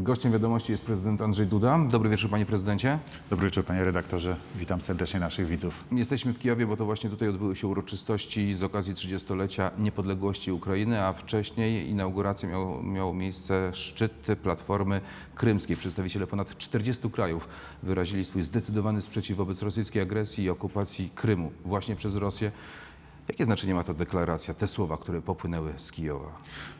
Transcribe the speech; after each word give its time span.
Gościem 0.00 0.32
wiadomości 0.32 0.72
jest 0.72 0.84
prezydent 0.84 1.22
Andrzej 1.22 1.46
Duda. 1.46 1.78
Dobry 1.90 2.10
wieczór, 2.10 2.30
panie 2.30 2.46
prezydencie. 2.46 2.98
Dobry 3.30 3.46
wieczór, 3.46 3.64
panie 3.64 3.84
redaktorze. 3.84 4.36
Witam 4.56 4.80
serdecznie 4.80 5.20
naszych 5.20 5.46
widzów. 5.46 5.84
Jesteśmy 5.92 6.32
w 6.32 6.38
Kijowie, 6.38 6.66
bo 6.66 6.76
to 6.76 6.84
właśnie 6.84 7.10
tutaj 7.10 7.28
odbyły 7.28 7.56
się 7.56 7.66
uroczystości 7.66 8.54
z 8.54 8.62
okazji 8.62 8.94
30-lecia 8.94 9.70
niepodległości 9.78 10.52
Ukrainy, 10.52 11.02
a 11.02 11.12
wcześniej 11.12 11.90
inauguracja 11.90 12.48
miał, 12.48 12.82
miał 12.82 13.14
miejsce 13.14 13.70
szczyt 13.74 14.26
Platformy 14.42 15.00
Krymskiej. 15.34 15.76
Przedstawiciele 15.76 16.26
ponad 16.26 16.58
40 16.58 17.10
krajów 17.10 17.48
wyrazili 17.82 18.24
swój 18.24 18.42
zdecydowany 18.42 19.00
sprzeciw 19.00 19.36
wobec 19.36 19.62
rosyjskiej 19.62 20.02
agresji 20.02 20.44
i 20.44 20.50
okupacji 20.50 21.10
Krymu 21.14 21.52
właśnie 21.64 21.96
przez 21.96 22.16
Rosję. 22.16 22.52
Jakie 23.28 23.44
znaczenie 23.44 23.74
ma 23.74 23.84
ta 23.84 23.94
deklaracja, 23.94 24.54
te 24.54 24.66
słowa, 24.66 24.96
które 24.96 25.22
popłynęły 25.22 25.74
z 25.76 25.92
Kijowa? 25.92 26.30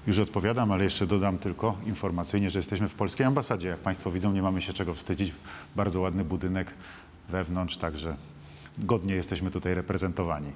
Już 0.06 0.18
odpowiadam, 0.18 0.72
ale 0.72 0.84
jeszcze 0.84 1.06
dodam 1.06 1.38
tylko 1.38 1.76
informacyjnie, 1.86 2.50
że 2.50 2.58
jesteśmy 2.58 2.88
w 2.88 2.94
polskiej 2.94 3.26
ambasadzie. 3.26 3.68
Jak 3.68 3.78
państwo 3.78 4.10
widzą, 4.10 4.32
nie 4.32 4.42
mamy 4.42 4.62
się 4.62 4.72
czego 4.72 4.94
wstydzić. 4.94 5.34
Bardzo 5.76 6.00
ładny 6.00 6.24
budynek 6.24 6.74
wewnątrz, 7.28 7.76
także 7.76 8.16
godnie 8.78 9.14
jesteśmy 9.14 9.50
tutaj 9.50 9.74
reprezentowani. 9.74 10.52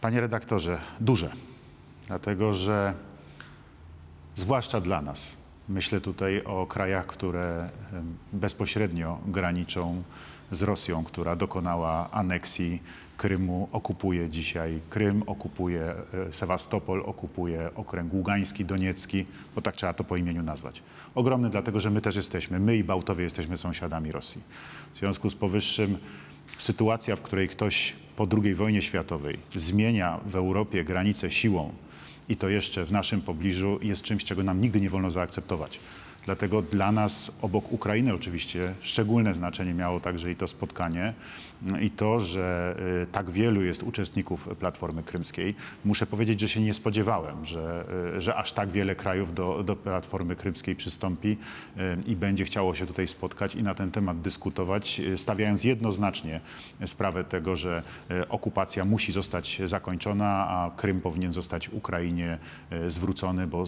Panie 0.00 0.20
redaktorze, 0.20 0.80
duże, 1.00 1.32
dlatego 2.06 2.54
że 2.54 2.94
zwłaszcza 4.36 4.80
dla 4.80 5.02
nas, 5.02 5.36
myślę 5.68 6.00
tutaj 6.00 6.42
o 6.44 6.66
krajach, 6.66 7.06
które 7.06 7.70
bezpośrednio 8.32 9.18
graniczą 9.26 10.02
z 10.50 10.62
Rosją, 10.62 11.04
która 11.04 11.36
dokonała 11.36 12.10
aneksji 12.10 12.82
Krymu, 13.16 13.68
okupuje 13.72 14.28
dzisiaj 14.28 14.80
Krym, 14.90 15.22
okupuje 15.26 15.94
e, 16.28 16.32
Sewastopol, 16.32 17.02
okupuje 17.06 17.70
okręg 17.74 18.12
Ługański, 18.12 18.64
Doniecki, 18.64 19.26
bo 19.54 19.62
tak 19.62 19.76
trzeba 19.76 19.92
to 19.92 20.04
po 20.04 20.16
imieniu 20.16 20.42
nazwać. 20.42 20.82
Ogromny 21.14 21.50
dlatego, 21.50 21.80
że 21.80 21.90
my 21.90 22.00
też 22.00 22.16
jesteśmy, 22.16 22.60
my 22.60 22.76
i 22.76 22.84
Bałtowie 22.84 23.24
jesteśmy 23.24 23.58
sąsiadami 23.58 24.12
Rosji. 24.12 24.42
W 24.94 24.98
związku 24.98 25.30
z 25.30 25.34
powyższym 25.34 25.98
sytuacja, 26.58 27.16
w 27.16 27.22
której 27.22 27.48
ktoś 27.48 27.92
po 28.16 28.26
II 28.42 28.54
wojnie 28.54 28.82
światowej 28.82 29.38
zmienia 29.54 30.20
w 30.26 30.36
Europie 30.36 30.84
granice 30.84 31.30
siłą 31.30 31.72
i 32.28 32.36
to 32.36 32.48
jeszcze 32.48 32.84
w 32.84 32.92
naszym 32.92 33.22
pobliżu 33.22 33.78
jest 33.82 34.02
czymś, 34.02 34.24
czego 34.24 34.42
nam 34.42 34.60
nigdy 34.60 34.80
nie 34.80 34.90
wolno 34.90 35.10
zaakceptować. 35.10 35.80
Dlatego 36.26 36.62
dla 36.62 36.92
nas, 36.92 37.32
obok 37.42 37.72
Ukrainy 37.72 38.14
oczywiście, 38.14 38.74
szczególne 38.80 39.34
znaczenie 39.34 39.74
miało 39.74 40.00
także 40.00 40.30
i 40.30 40.36
to 40.36 40.48
spotkanie 40.48 41.14
i 41.80 41.90
to, 41.90 42.20
że 42.20 42.76
y, 43.02 43.06
tak 43.12 43.30
wielu 43.30 43.62
jest 43.62 43.82
uczestników 43.82 44.48
Platformy 44.58 45.02
Krymskiej. 45.02 45.54
Muszę 45.84 46.06
powiedzieć, 46.06 46.40
że 46.40 46.48
się 46.48 46.60
nie 46.60 46.74
spodziewałem, 46.74 47.44
że, 47.44 47.84
y, 48.16 48.20
że 48.20 48.36
aż 48.36 48.52
tak 48.52 48.70
wiele 48.70 48.94
krajów 48.94 49.34
do, 49.34 49.62
do 49.64 49.76
Platformy 49.76 50.36
Krymskiej 50.36 50.76
przystąpi 50.76 51.28
y, 51.28 51.80
i 52.06 52.16
będzie 52.16 52.44
chciało 52.44 52.74
się 52.74 52.86
tutaj 52.86 53.08
spotkać 53.08 53.54
i 53.54 53.62
na 53.62 53.74
ten 53.74 53.90
temat 53.90 54.20
dyskutować, 54.20 55.00
stawiając 55.16 55.64
jednoznacznie 55.64 56.40
sprawę 56.86 57.24
tego, 57.24 57.56
że 57.56 57.82
okupacja 58.28 58.84
musi 58.84 59.12
zostać 59.12 59.60
zakończona, 59.66 60.48
a 60.48 60.70
Krym 60.76 61.00
powinien 61.00 61.32
zostać 61.32 61.68
Ukrainie 61.68 62.38
zwrócony, 62.88 63.46
bo 63.46 63.66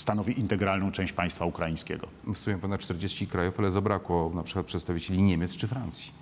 stanowi 0.00 0.40
integralną 0.40 0.92
część 0.92 1.12
państwa 1.12 1.44
ukraińskiego. 1.44 2.06
W 2.34 2.38
sumie 2.38 2.58
ponad 2.58 2.80
40 2.80 3.26
krajów, 3.26 3.58
ale 3.58 3.70
zabrakło 3.70 4.30
na 4.34 4.42
przykład 4.42 4.66
przedstawicieli 4.66 5.22
Niemiec 5.22 5.56
czy 5.56 5.68
Francji. 5.68 6.12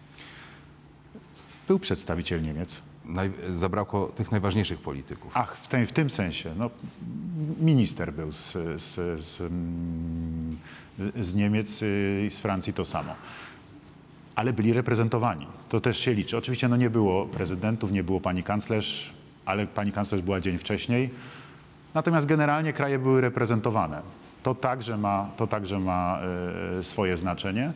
Był 1.69 1.79
przedstawiciel 1.79 2.43
Niemiec. 2.43 2.81
Naj, 3.05 3.31
zabrakło 3.49 4.07
tych 4.07 4.33
najważniejszych 4.33 4.79
polityków. 4.81 5.33
Ach, 5.35 5.57
w, 5.57 5.69
tym- 5.69 5.87
w 5.87 5.93
tym 5.93 6.11
sensie. 6.11 6.55
No, 6.59 6.71
minister 7.61 8.13
był 8.13 8.33
z, 8.33 8.53
z, 8.83 8.95
z, 9.25 9.41
mm, 9.41 10.57
z 11.21 11.35
Niemiec 11.35 11.83
y, 11.83 12.25
i 12.27 12.31
z 12.31 12.41
Francji 12.41 12.73
to 12.73 12.85
samo. 12.85 13.15
Ale 14.35 14.53
byli 14.53 14.73
reprezentowani. 14.73 15.47
To 15.69 15.81
też 15.81 15.99
się 15.99 16.15
liczy. 16.15 16.37
Oczywiście 16.37 16.69
no, 16.69 16.77
nie 16.77 16.91
było 16.91 17.27
prezydentów, 17.27 17.93
nie 17.93 18.05
było 18.05 18.21
pani 18.21 18.43
kanclerz, 18.43 19.13
ale 19.45 19.67
pani 19.67 19.93
kanclerz 19.93 20.23
była 20.23 20.41
dzień 20.41 20.59
wcześniej. 20.59 21.11
Natomiast 21.95 22.27
generalnie 22.27 22.73
kraje 22.73 22.99
były 22.99 23.21
reprezentowane. 23.21 24.03
To 24.43 24.55
także 24.55 24.99
ma, 24.99 25.31
to 25.37 25.47
także 25.47 25.79
ma 25.79 26.19
e, 26.79 26.85
swoje 26.85 27.17
znaczenie. 27.17 27.73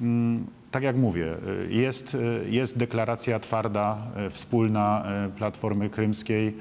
Mm, 0.00 0.46
Tak 0.70 0.82
jak 0.82 0.96
mówię, 0.96 1.36
e, 1.68 1.72
jest, 1.72 2.14
e, 2.14 2.50
jest 2.50 2.78
deklaracja 2.78 3.40
twarda, 3.40 3.98
wspólna 4.30 5.04
Platformy 5.38 5.90
Krymskiej. 5.90 6.56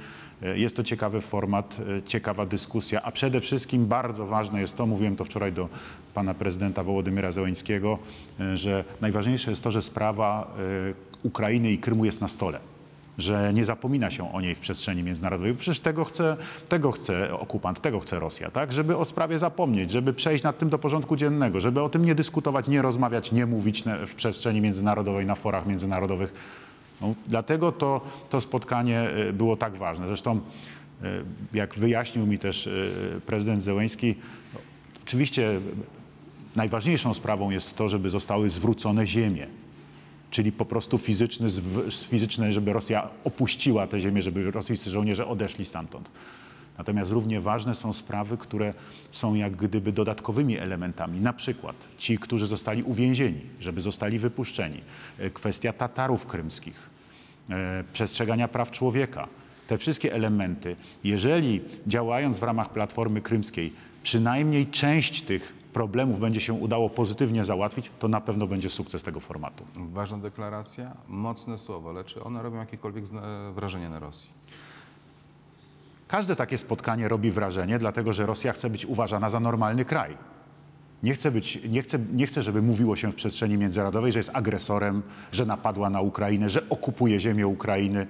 Jest 0.55 0.75
to 0.75 0.83
ciekawy 0.83 1.21
format, 1.21 1.77
ciekawa 2.05 2.45
dyskusja, 2.45 3.01
a 3.01 3.11
przede 3.11 3.39
wszystkim 3.41 3.85
bardzo 3.85 4.25
ważne 4.25 4.61
jest 4.61 4.77
to, 4.77 4.85
mówiłem 4.85 5.15
to 5.15 5.23
wczoraj 5.23 5.53
do 5.53 5.69
pana 6.13 6.33
prezydenta 6.33 6.83
Wołodymyra 6.83 7.31
Zełenskiego, 7.31 7.99
e, 8.39 8.57
że 8.57 8.83
najważniejsze 9.01 9.51
jest 9.51 9.63
to, 9.63 9.71
że 9.71 9.81
sprawa 9.81 10.47
Ukrainy 11.23 11.71
i 11.71 11.77
Krymu 11.77 12.05
jest 12.05 12.21
na 12.21 12.27
stole 12.27 12.59
że 13.21 13.53
nie 13.53 13.65
zapomina 13.65 14.11
się 14.11 14.33
o 14.33 14.41
niej 14.41 14.55
w 14.55 14.59
przestrzeni 14.59 15.03
międzynarodowej. 15.03 15.53
Przecież 15.55 15.79
tego 15.79 16.05
chce, 16.05 16.37
tego 16.69 16.91
chce 16.91 17.33
okupant, 17.39 17.81
tego 17.81 17.99
chce 17.99 18.19
Rosja, 18.19 18.51
tak? 18.51 18.73
Żeby 18.73 18.97
o 18.97 19.05
sprawie 19.05 19.39
zapomnieć, 19.39 19.91
żeby 19.91 20.13
przejść 20.13 20.43
nad 20.43 20.57
tym 20.57 20.69
do 20.69 20.79
porządku 20.79 21.15
dziennego, 21.15 21.59
żeby 21.59 21.81
o 21.81 21.89
tym 21.89 22.05
nie 22.05 22.15
dyskutować, 22.15 22.67
nie 22.67 22.81
rozmawiać, 22.81 23.31
nie 23.31 23.45
mówić 23.45 23.83
w 24.07 24.15
przestrzeni 24.15 24.61
międzynarodowej, 24.61 25.25
na 25.25 25.35
forach 25.35 25.65
międzynarodowych. 25.65 26.33
No, 27.01 27.13
dlatego 27.27 27.71
to, 27.71 28.01
to 28.29 28.41
spotkanie 28.41 29.09
y, 29.29 29.33
było 29.33 29.57
tak 29.57 29.75
ważne. 29.75 30.07
Zresztą, 30.07 30.39
y, 31.03 31.07
jak 31.53 31.75
wyjaśnił 31.75 32.27
mi 32.27 32.39
też 32.39 32.67
y, 32.67 33.21
prezydent 33.25 33.63
Zełęński, 33.63 34.15
oczywiście 35.03 35.59
najważniejszą 36.55 37.13
sprawą 37.13 37.49
jest 37.49 37.75
to, 37.75 37.89
żeby 37.89 38.09
zostały 38.09 38.49
zwrócone 38.49 39.07
ziemie 39.07 39.58
czyli 40.31 40.51
po 40.51 40.65
prostu 40.65 40.97
fizyczny, 40.97 41.49
fizyczne, 41.91 42.51
żeby 42.51 42.73
Rosja 42.73 43.09
opuściła 43.23 43.87
tę 43.87 43.99
ziemię, 43.99 44.21
żeby 44.21 44.51
rosyjscy 44.51 44.89
żołnierze 44.89 45.27
odeszli 45.27 45.65
stamtąd. 45.65 46.09
Natomiast 46.77 47.11
równie 47.11 47.41
ważne 47.41 47.75
są 47.75 47.93
sprawy, 47.93 48.37
które 48.37 48.73
są 49.11 49.33
jak 49.33 49.55
gdyby 49.55 49.91
dodatkowymi 49.91 50.57
elementami. 50.57 51.19
Na 51.19 51.33
przykład 51.33 51.75
ci, 51.97 52.17
którzy 52.17 52.47
zostali 52.47 52.83
uwięzieni, 52.83 53.41
żeby 53.59 53.81
zostali 53.81 54.19
wypuszczeni. 54.19 54.81
E, 55.19 55.29
Kwestia 55.29 55.73
Tatarów 55.73 56.25
krymskich, 56.25 56.89
e, 57.49 57.83
przestrzegania 57.93 58.47
praw 58.47 58.71
człowieka. 58.71 59.27
Te 59.67 59.77
wszystkie 59.77 60.13
elementy, 60.13 60.75
jeżeli 61.03 61.61
działając 61.87 62.39
w 62.39 62.43
ramach 62.43 62.69
Platformy 62.69 63.21
Krymskiej, 63.21 63.73
przynajmniej 64.03 64.67
część 64.67 65.21
tych 65.21 65.53
problemów 65.79 66.19
będzie 66.19 66.41
się 66.41 66.53
udało 66.53 66.89
pozytywnie 66.89 67.45
załatwić, 67.45 67.91
to 67.99 68.07
na 68.07 68.21
pewno 68.21 68.47
będzie 68.47 68.69
sukces 68.69 69.03
tego 69.03 69.19
formatu. 69.19 69.63
Ważna 69.75 70.17
deklaracja, 70.17 70.91
mocne 71.07 71.57
słowa, 71.57 71.91
lecz 71.91 72.13
czy 72.13 72.23
one 72.23 72.43
robią 72.43 72.57
jakiekolwiek 72.57 73.03
wrażenie 73.55 73.89
na 73.89 73.99
Rosji? 73.99 74.29
Każde 76.07 76.35
takie 76.35 76.57
spotkanie 76.57 77.07
robi 77.07 77.31
wrażenie, 77.31 77.79
dlatego 77.79 78.13
że 78.13 78.25
Rosja 78.25 78.53
chce 78.53 78.69
być 78.69 78.85
uważana 78.85 79.29
za 79.29 79.39
normalny 79.39 79.85
kraj. 79.85 80.17
Nie 81.03 81.13
chce, 81.13 81.31
być, 81.31 81.59
nie, 81.69 81.81
chce, 81.81 81.99
nie 82.13 82.27
chce, 82.27 82.43
żeby 82.43 82.61
mówiło 82.61 82.95
się 82.95 83.11
w 83.11 83.15
przestrzeni 83.15 83.57
międzynarodowej, 83.57 84.11
że 84.11 84.19
jest 84.19 84.31
agresorem, 84.33 85.01
że 85.31 85.45
napadła 85.45 85.89
na 85.89 86.01
Ukrainę, 86.01 86.49
że 86.49 86.69
okupuje 86.69 87.19
ziemię 87.19 87.47
Ukrainy. 87.47 88.07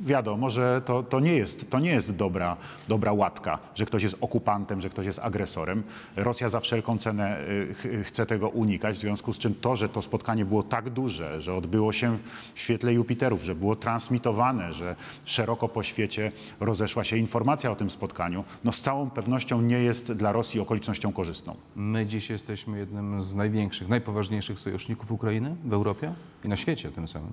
Wiadomo, 0.00 0.50
że 0.50 0.82
to, 0.84 1.02
to 1.02 1.20
nie 1.20 1.32
jest, 1.32 1.70
to 1.70 1.78
nie 1.78 1.90
jest 1.90 2.16
dobra, 2.16 2.56
dobra 2.88 3.12
łatka, 3.12 3.58
że 3.74 3.86
ktoś 3.86 4.02
jest 4.02 4.16
okupantem, 4.20 4.80
że 4.80 4.90
ktoś 4.90 5.06
jest 5.06 5.18
agresorem. 5.18 5.82
Rosja 6.16 6.48
za 6.48 6.60
wszelką 6.60 6.98
cenę 6.98 7.40
y, 7.40 7.74
ch- 7.74 8.06
chce 8.06 8.26
tego 8.26 8.48
unikać, 8.48 8.96
w 8.96 9.00
związku 9.00 9.32
z 9.32 9.38
czym 9.38 9.54
to, 9.54 9.76
że 9.76 9.88
to 9.88 10.02
spotkanie 10.02 10.44
było 10.44 10.62
tak 10.62 10.90
duże, 10.90 11.40
że 11.40 11.54
odbyło 11.54 11.92
się 11.92 12.18
w 12.54 12.60
świetle 12.60 12.94
Jupiterów, 12.94 13.42
że 13.44 13.54
było 13.54 13.76
transmitowane, 13.76 14.72
że 14.72 14.96
szeroko 15.24 15.68
po 15.68 15.82
świecie 15.82 16.32
rozeszła 16.60 17.04
się 17.04 17.16
informacja 17.16 17.70
o 17.70 17.76
tym 17.76 17.90
spotkaniu, 17.90 18.44
no 18.64 18.72
z 18.72 18.80
całą 18.80 19.10
pewnością 19.10 19.60
nie 19.62 19.78
jest 19.78 20.12
dla 20.12 20.32
Rosji 20.32 20.60
okolicznością 20.60 21.12
korzystną. 21.12 21.54
My 21.76 22.06
dziś 22.06 22.30
jesteśmy 22.30 22.78
jednym 22.78 23.22
z 23.22 23.34
największych, 23.34 23.88
najpoważniejszych 23.88 24.60
sojuszników 24.60 25.12
Ukrainy 25.12 25.56
w 25.64 25.72
Europie 25.72 26.12
i 26.44 26.48
na 26.48 26.56
świecie 26.56 26.90
tym 26.90 27.08
samym. 27.08 27.32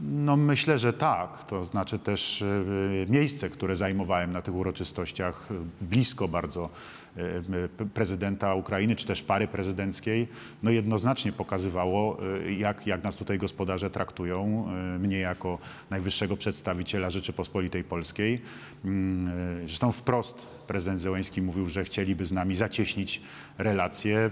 No 0.00 0.36
myślę, 0.36 0.78
że 0.78 0.92
tak. 0.92 1.44
To 1.44 1.64
znaczy 1.64 1.98
też 1.98 2.42
y, 2.42 3.06
miejsce, 3.08 3.50
które 3.50 3.76
zajmowałem 3.76 4.32
na 4.32 4.42
tych 4.42 4.54
uroczystościach, 4.54 5.50
y, 5.50 5.54
blisko 5.80 6.28
bardzo 6.28 6.70
y, 7.16 7.86
prezydenta 7.94 8.54
Ukrainy, 8.54 8.96
czy 8.96 9.06
też 9.06 9.22
pary 9.22 9.48
prezydenckiej, 9.48 10.28
no 10.62 10.70
jednoznacznie 10.70 11.32
pokazywało, 11.32 12.18
jak, 12.58 12.86
jak 12.86 13.04
nas 13.04 13.16
tutaj 13.16 13.38
gospodarze 13.38 13.90
traktują, 13.90 14.68
mnie 14.98 15.18
jako 15.18 15.58
najwyższego 15.90 16.36
przedstawiciela 16.36 17.10
Rzeczypospolitej 17.10 17.84
Polskiej. 17.84 18.42
Mm, 18.84 19.66
Zresztą 19.66 19.92
wprost 19.92 20.55
prezydent 20.66 21.00
Zełęński 21.00 21.42
mówił, 21.42 21.68
że 21.68 21.84
chcieliby 21.84 22.26
z 22.26 22.32
nami 22.32 22.56
zacieśnić 22.56 23.20
relacje. 23.58 24.30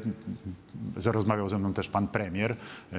Rozmawiał 1.05 1.49
ze 1.49 1.59
mną 1.59 1.75
też 1.75 1.89
pan 1.89 2.09
premier, 2.09 2.57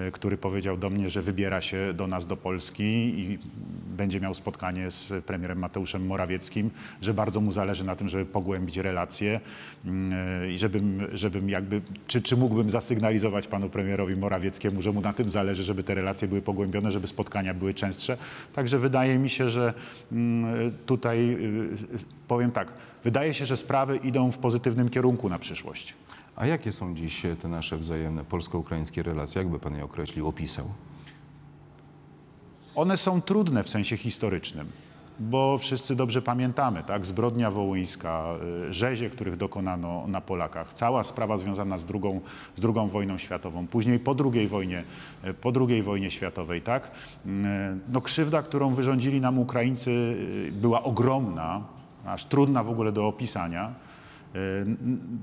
y, 0.07 0.11
który 0.11 0.37
powiedział 0.37 0.77
do 0.77 0.89
mnie, 0.89 1.09
że 1.09 1.21
wybiera 1.21 1.61
się 1.61 1.93
do 1.93 2.07
nas 2.07 2.27
do 2.27 2.37
Polski 2.37 2.83
i 3.19 3.39
będzie 3.97 4.19
miał 4.19 4.33
spotkanie 4.33 4.91
z 4.91 5.25
premierem 5.25 5.59
Mateuszem 5.59 6.05
Morawieckim, 6.05 6.69
że 7.01 7.13
bardzo 7.13 7.41
mu 7.41 7.51
zależy 7.51 7.83
na 7.83 7.95
tym, 7.95 8.09
żeby 8.09 8.25
pogłębić 8.25 8.77
relacje. 8.77 9.39
mm, 9.85 10.51
i 10.51 10.57
żebym, 10.57 11.07
żebym 11.13 11.49
jakby, 11.49 11.81
czy, 12.07 12.21
czy 12.21 12.38
mógłbym 12.38 12.69
zasygnalizować 12.69 13.47
panu 13.47 13.69
premierowi 13.69 14.15
Morawieckiemu, 14.15 14.81
że 14.81 14.91
mu 14.91 15.01
na 15.01 15.13
tym 15.13 15.29
zależy, 15.29 15.63
żeby 15.63 15.83
te 15.83 15.95
relacje 15.95 16.27
były 16.27 16.41
pogłębione, 16.41 16.91
żeby 16.91 17.07
spotkania 17.07 17.53
były 17.53 17.73
częstsze. 17.73 18.17
Także 18.53 18.79
wydaje 18.79 19.19
mi 19.19 19.29
się, 19.29 19.49
że 19.49 19.73
mm, 20.11 20.71
tutaj 20.85 21.31
y, 21.31 21.69
powiem 22.27 22.51
tak, 22.51 22.73
wydaje 23.05 23.33
się, 23.33 23.45
że 23.45 23.57
sprawy 23.57 23.97
idą 23.97 24.31
w 24.31 24.37
pozytywnym 24.37 24.89
kierunku 24.89 25.29
na 25.29 25.39
przyszłość. 25.39 25.93
A 26.35 26.45
jakie 26.45 26.71
są 26.71 26.95
dziś 26.95 27.23
te 27.41 27.47
nasze 27.47 27.77
wzajemne 27.77 28.23
polsko-ukraińskie 28.23 29.03
relacje? 29.03 29.41
Jakby 29.41 29.59
pan 29.59 29.75
je 29.75 29.83
określił, 29.83 30.27
opisał? 30.27 30.65
One 32.75 32.97
są 32.97 33.21
trudne 33.21 33.63
w 33.63 33.69
sensie 33.69 33.97
historycznym, 33.97 34.67
bo 35.19 35.57
wszyscy 35.57 35.95
dobrze 35.95 36.21
pamiętamy, 36.21 36.83
tak? 36.83 37.05
Zbrodnia 37.05 37.51
wołyńska, 37.51 38.35
y, 38.69 38.73
rzezie, 38.73 39.09
których 39.09 39.35
dokonano 39.37 40.07
na 40.07 40.21
Polakach, 40.21 40.73
cała 40.73 41.03
sprawa 41.03 41.37
związana 41.37 41.77
z 41.77 41.85
drugą, 41.85 42.21
z 42.57 42.61
drugą 42.61 42.87
wojną 42.87 43.17
światową, 43.17 43.67
później 43.67 43.99
po 43.99 44.15
II 44.33 44.47
wojnie, 44.47 44.83
y, 45.27 45.33
po 45.33 45.51
II 45.69 45.83
wojnie 45.83 46.11
światowej, 46.11 46.61
tak? 46.61 46.91
Y, 47.25 47.29
No 47.89 48.01
krzywda, 48.01 48.41
którą 48.43 48.73
wyrządzili 48.73 49.21
nam 49.21 49.39
Ukraińcy 49.39 50.17
była 50.51 50.83
ogromna, 50.83 51.75
aż 52.05 52.25
trudna 52.25 52.63
w 52.63 52.69
ogóle 52.69 52.91
do 52.91 53.07
opisania. 53.07 53.73
N- 54.61 54.77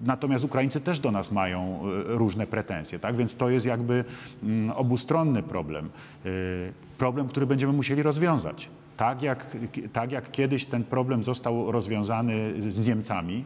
Natomiast 0.04 0.44
Ukraińcy 0.44 0.80
też 0.80 1.00
do 1.00 1.10
nas 1.10 1.32
mają 1.32 1.80
y, 2.10 2.18
różne 2.18 2.46
pretensje, 2.46 2.98
tak? 2.98 3.16
Więc 3.16 3.36
to 3.36 3.50
jest 3.50 3.66
jakby 3.66 4.04
mm, 4.42 4.70
obustronny 4.70 5.42
problem. 5.42 5.90
Y, 6.26 6.72
Problem, 6.98 7.28
który 7.28 7.46
będziemy 7.46 7.72
musieli 7.72 8.02
rozwiązać. 8.02 8.68
Tak 8.96 9.22
jak, 9.22 9.56
tak 9.92 10.12
jak 10.12 10.30
kiedyś 10.30 10.64
ten 10.64 10.84
problem 10.84 11.24
został 11.24 11.72
rozwiązany 11.72 12.54
z 12.70 12.86
Niemcami, 12.86 13.44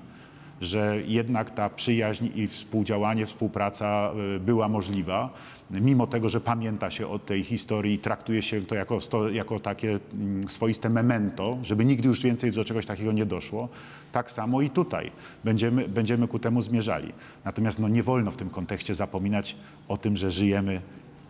że 0.61 0.99
jednak 1.07 1.51
ta 1.51 1.71
przyjaźń 1.71 2.29
i 2.35 2.49
współdziałanie, 2.49 3.27
współpraca 3.27 4.13
y, 4.37 4.41
była 4.41 4.69
możliwa, 4.69 5.31
mimo 5.71 6.07
tego, 6.07 6.29
że 6.29 6.41
pamięta 6.41 6.91
się 6.91 7.09
o 7.09 7.19
tej 7.19 7.45
historii 7.45 7.99
traktuje 7.99 8.43
się 8.43 8.63
to 8.63 8.75
jako, 8.75 8.99
jako 9.33 9.61
takie 9.61 9.99
mm, 10.15 10.49
swoiste 10.49 10.91
memento, 10.91 11.59
żeby 11.63 11.85
nigdy 11.85 12.09
już 12.09 12.23
więcej 12.23 12.53
do 12.53 12.65
czegoś 12.65 12.87
takiego 12.87 13.13
nie 13.13 13.27
doszło, 13.27 13.69
tak 14.13 14.31
samo 14.31 14.63
i 14.63 14.71
tutaj 14.71 15.11
będziemy, 15.45 15.89
będziemy 15.89 16.29
ku 16.29 16.39
temu 16.39 16.63
zmierzali. 16.63 17.13
Natomiast 17.45 17.79
no, 17.79 17.89
nie 17.89 18.03
wolno 18.03 18.31
w 18.31 18.37
tym 18.37 18.51
kontekście 18.51 18.95
zapominać 18.95 19.57
o 19.89 19.97
tym, 19.97 20.17
że 20.17 20.31
żyjemy 20.31 20.81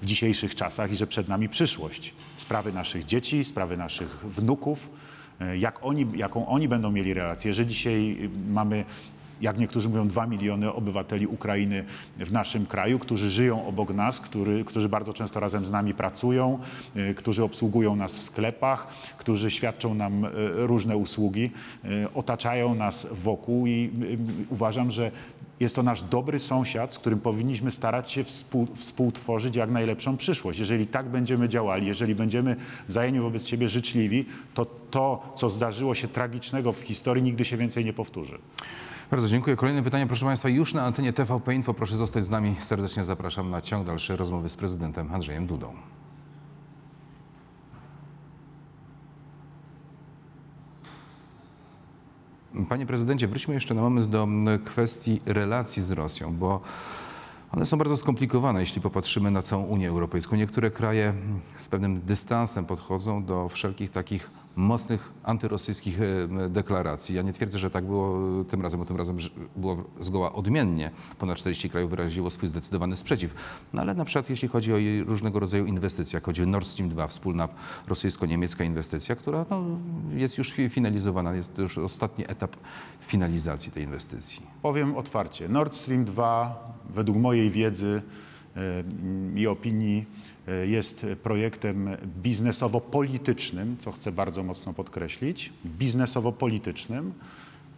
w 0.01 0.05
dzisiejszych 0.05 0.55
czasach 0.55 0.93
i 0.93 0.97
że 0.97 1.07
przed 1.07 1.29
nami 1.29 1.49
przyszłość. 1.49 2.15
Sprawy 2.37 2.73
naszych 2.73 3.05
dzieci, 3.05 3.45
sprawy 3.45 3.77
naszych 3.77 4.09
wnuków, 4.09 4.91
e, 5.41 5.59
jak 5.59 5.85
oni, 5.85 6.07
jaką 6.15 6.47
oni 6.47 6.69
będą 6.69 6.91
mieli 6.91 7.15
relację. 7.15 7.55
Że 7.55 7.67
dzisiaj 7.67 8.17
y, 8.25 8.31
mamy, 8.53 8.85
jak 9.41 9.59
niektórzy 9.59 9.89
mówią, 9.89 10.09
dwa 10.09 10.27
miliony 10.27 10.73
obywateli 10.73 11.27
Ukrainy 11.27 11.85
w 12.17 12.33
naszym 12.33 12.67
kraju, 12.67 12.99
którzy 12.99 13.31
żyją 13.31 13.67
obok 13.67 13.95
nas, 13.95 14.21
który, 14.21 14.65
którzy 14.65 14.89
bardzo 14.89 15.13
często 15.13 15.41
razem 15.41 15.67
z 15.67 15.71
nami 15.71 15.95
pracują, 15.95 16.59
y, 16.97 17.15
którzy 17.15 17.45
obsługują 17.45 17.97
nas 17.97 18.19
w 18.19 18.23
sklepach, 18.23 18.87
którzy 19.19 19.51
świadczą 19.51 19.95
nam 19.95 20.25
y, 20.25 20.29
różne 20.67 20.97
usługi, 20.97 21.51
y, 21.85 22.13
otaczają 22.15 22.75
nas 22.75 23.07
wokół 23.13 23.67
i 23.67 23.91
uważam, 24.51 24.91
że 24.91 25.11
jest 25.61 25.77
to 25.77 25.83
nasz 25.83 26.03
dobry 26.03 26.39
sąsiad, 26.39 26.95
z 26.95 26.99
którym 26.99 27.21
powinniśmy 27.21 27.73
starać 27.73 28.13
się 28.13 28.25
współ, 28.25 28.67
współtworzyć 28.75 29.57
jak 29.57 29.71
najlepszą 29.71 30.17
przyszłość. 30.17 30.59
Jeżeli 30.59 30.87
tak 30.87 31.09
będziemy 31.09 31.49
działali, 31.49 31.87
jeżeli 31.87 32.15
będziemy 32.15 32.57
wzajemnie 32.89 33.21
wobec 33.21 33.47
siebie 33.47 33.69
życzliwi, 33.69 34.25
to 34.55 34.67
to, 34.91 35.33
co 35.37 35.51
zdarzyło 35.51 35.95
się 35.95 36.09
tragicznego 36.09 36.73
w 36.73 36.81
historii, 36.81 37.23
nigdy 37.23 37.45
się 37.45 37.57
więcej 37.57 37.85
nie 37.85 37.93
powtórzy. 37.93 38.39
Bardzo 39.11 39.29
dziękuję. 39.29 39.57
Kolejne 39.57 39.83
pytanie, 39.83 40.07
proszę 40.07 40.27
Państwa, 40.27 40.49
już 40.49 40.75
na 40.75 40.85
antenie 40.85 41.13
TVP 41.13 41.55
Info. 41.55 41.75
Proszę 41.75 41.97
zostać 41.97 42.25
z 42.25 42.31
nami. 42.31 42.57
Serdecznie 42.61 43.05
zapraszam 43.05 43.51
na 43.51 43.63
ciąg 43.63 43.87
dalszej 43.87 44.17
rozmowy 44.17 44.49
z 44.49 44.57
prezydentem 44.57 45.15
Andrzejem 45.15 45.47
Dudą. 45.47 45.75
Panie 52.69 52.87
prezydencie, 52.87 53.29
wróćmy 53.29 53.55
jeszcze 53.55 53.75
na 53.75 53.83
moment 53.83 54.07
do 54.07 54.29
kwestii 54.65 55.21
relacji 55.27 55.83
z 55.83 55.91
Rosją, 55.91 56.37
bo 56.37 56.61
one 57.57 57.67
są 57.67 57.79
bardzo 57.79 57.97
skomplikowane, 57.97 58.61
jeśli 58.61 58.83
popatrzymy 58.83 59.31
na 59.31 59.43
całą 59.43 59.65
Unię 59.65 59.89
Europejską. 59.89 60.37
Niektóre 60.37 60.71
kraje 60.71 61.09
mm, 61.09 61.41
z 61.57 61.69
pewnym 61.69 62.01
dystansem 62.01 62.65
podchodzą 62.65 63.25
do 63.25 63.49
wszelkich 63.49 63.91
takich 63.91 64.31
mocnych 64.57 65.13
antyrosyjskich 65.23 65.99
e, 66.03 66.49
deklaracji. 66.49 67.15
Ja 67.15 67.23
nie 67.23 67.33
twierdzę, 67.33 67.59
że 67.59 67.71
tak 67.71 67.85
było 67.85 68.45
tym 68.45 68.63
razem, 68.63 68.81
bo 68.81 68.87
tym 68.87 68.97
razem 68.97 69.17
było 69.57 69.77
zgoła 70.01 70.33
odmiennie. 70.33 70.91
Ponad 71.19 71.39
40 71.39 71.71
krajów 71.71 71.91
wyraziło 71.91 72.31
swój 72.31 72.49
zdecydowany 72.49 72.97
sprzeciw. 72.97 73.35
No 73.73 73.83
ale 73.83 73.95
na 73.95 74.05
przykład 74.05 74.31
jeśli 74.31 74.49
chodzi 74.49 74.73
o 74.73 74.77
różnego 75.07 75.41
rodzaju 75.41 75.67
inwestycje, 75.67 76.17
jak 76.17 76.25
chodzi 76.25 76.43
o 76.43 76.47
Nord 76.47 76.67
Stream 76.67 76.89
2, 76.89 77.07
wspólna 77.07 77.49
rosyjsko-niemiecka 77.89 78.65
inwestycja, 78.65 79.17
która 79.17 79.47
no, 79.51 79.63
jest 80.11 80.39
już 80.39 80.53
fi- 80.53 80.69
finalizowana, 80.69 81.35
jest 81.35 81.59
już 81.59 81.79
ostatni 81.79 82.25
etap 82.29 82.57
finalizacji 83.01 83.73
tej 83.73 83.83
inwestycji. 83.83 84.43
Powiem 84.63 84.97
otwarcie. 84.97 85.49
Nord 85.49 85.77
Stream 85.77 86.05
2, 86.05 86.76
według 86.91 87.19
mojej 87.19 87.51
wiedzy 87.51 88.03
e, 88.57 88.85
i 89.37 89.47
opinii, 89.47 90.05
e, 90.49 90.67
jest 90.67 91.07
projektem 91.23 91.89
biznesowo-politycznym, 92.23 93.77
co 93.81 93.93
chcę 93.93 94.13
bardzo 94.13 94.43
mocno 94.43 94.73
podkreślić, 94.73 95.53
biznesowo-politycznym. 95.67 97.13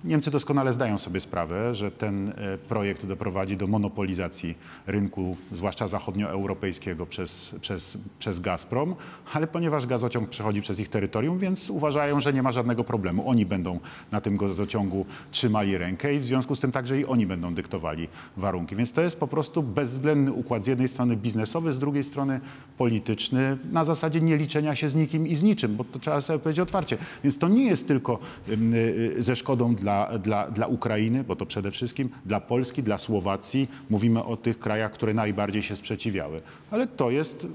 Niemcy 0.04 0.30
doskonale 0.30 0.72
zdają 0.72 0.98
sobie 0.98 1.20
sprawę, 1.20 1.74
że 1.74 1.90
ten 1.90 2.28
e, 2.28 2.58
projekt 2.58 3.06
doprowadzi 3.06 3.56
do 3.56 3.66
monopolizacji 3.66 4.54
rynku, 4.86 5.36
zwłaszcza 5.52 5.88
zachodnioeuropejskiego 5.88 7.06
przez, 7.06 7.54
przez, 7.60 7.98
przez 8.18 8.40
Gazprom, 8.40 8.94
ale 9.32 9.46
ponieważ 9.46 9.86
gazociąg 9.86 10.28
przechodzi 10.28 10.62
przez 10.62 10.80
ich 10.80 10.88
terytorium, 10.88 11.38
więc 11.38 11.70
uważają, 11.70 12.20
że 12.20 12.32
nie 12.32 12.42
ma 12.42 12.52
żadnego 12.52 12.84
problemu. 12.84 13.30
Oni 13.30 13.46
będą 13.46 13.80
na 14.12 14.20
tym 14.20 14.36
gazociągu 14.36 15.06
trzymali 15.30 15.78
rękę 15.78 16.14
i 16.14 16.18
w 16.18 16.24
związku 16.24 16.54
z 16.54 16.60
tym 16.60 16.72
także 16.72 17.00
i 17.00 17.04
oni 17.04 17.26
będą 17.26 17.54
dyktowali 17.54 18.08
warunki. 18.36 18.76
Więc 18.76 18.92
to 18.92 19.02
jest 19.02 19.20
po 19.20 19.28
prostu 19.28 19.62
bezwzględny 19.62 20.32
układ 20.32 20.64
z 20.64 20.66
jednej 20.66 20.88
strony 20.88 21.16
biznesowy, 21.16 21.72
z 21.72 21.78
drugiej 21.78 22.04
strony 22.04 22.40
polityczny, 22.78 23.58
na 23.72 23.84
zasadzie 23.84 24.20
nie 24.20 24.36
liczenia 24.36 24.74
się 24.74 24.90
z 24.90 24.94
nikim 24.94 25.26
i 25.26 25.36
z 25.36 25.42
niczym, 25.42 25.76
bo 25.76 25.84
to 25.84 25.98
trzeba 25.98 26.20
sobie 26.20 26.38
powiedzieć 26.38 26.60
otwarcie. 26.60 26.98
Więc 27.24 27.38
to 27.38 27.48
nie 27.48 27.66
jest 27.66 27.88
tylko 27.88 28.18
ym, 28.48 28.74
y, 28.74 29.14
ze 29.18 29.36
szkodą 29.36 29.74
dla, 29.74 29.87
dla, 30.18 30.50
dla 30.50 30.66
Ukrainy, 30.66 31.24
bo 31.24 31.36
to 31.36 31.46
przede 31.46 31.70
wszystkim 31.70 32.08
dla 32.26 32.40
Polski, 32.40 32.82
dla 32.82 32.98
Słowacji. 32.98 33.68
Mówimy 33.90 34.24
o 34.24 34.36
tych 34.36 34.58
krajach, 34.58 34.92
które 34.92 35.14
najbardziej 35.14 35.62
się 35.62 35.76
sprzeciwiały. 35.76 36.40
Ale 36.70 36.86
to 36.86 37.10
jest 37.10 37.46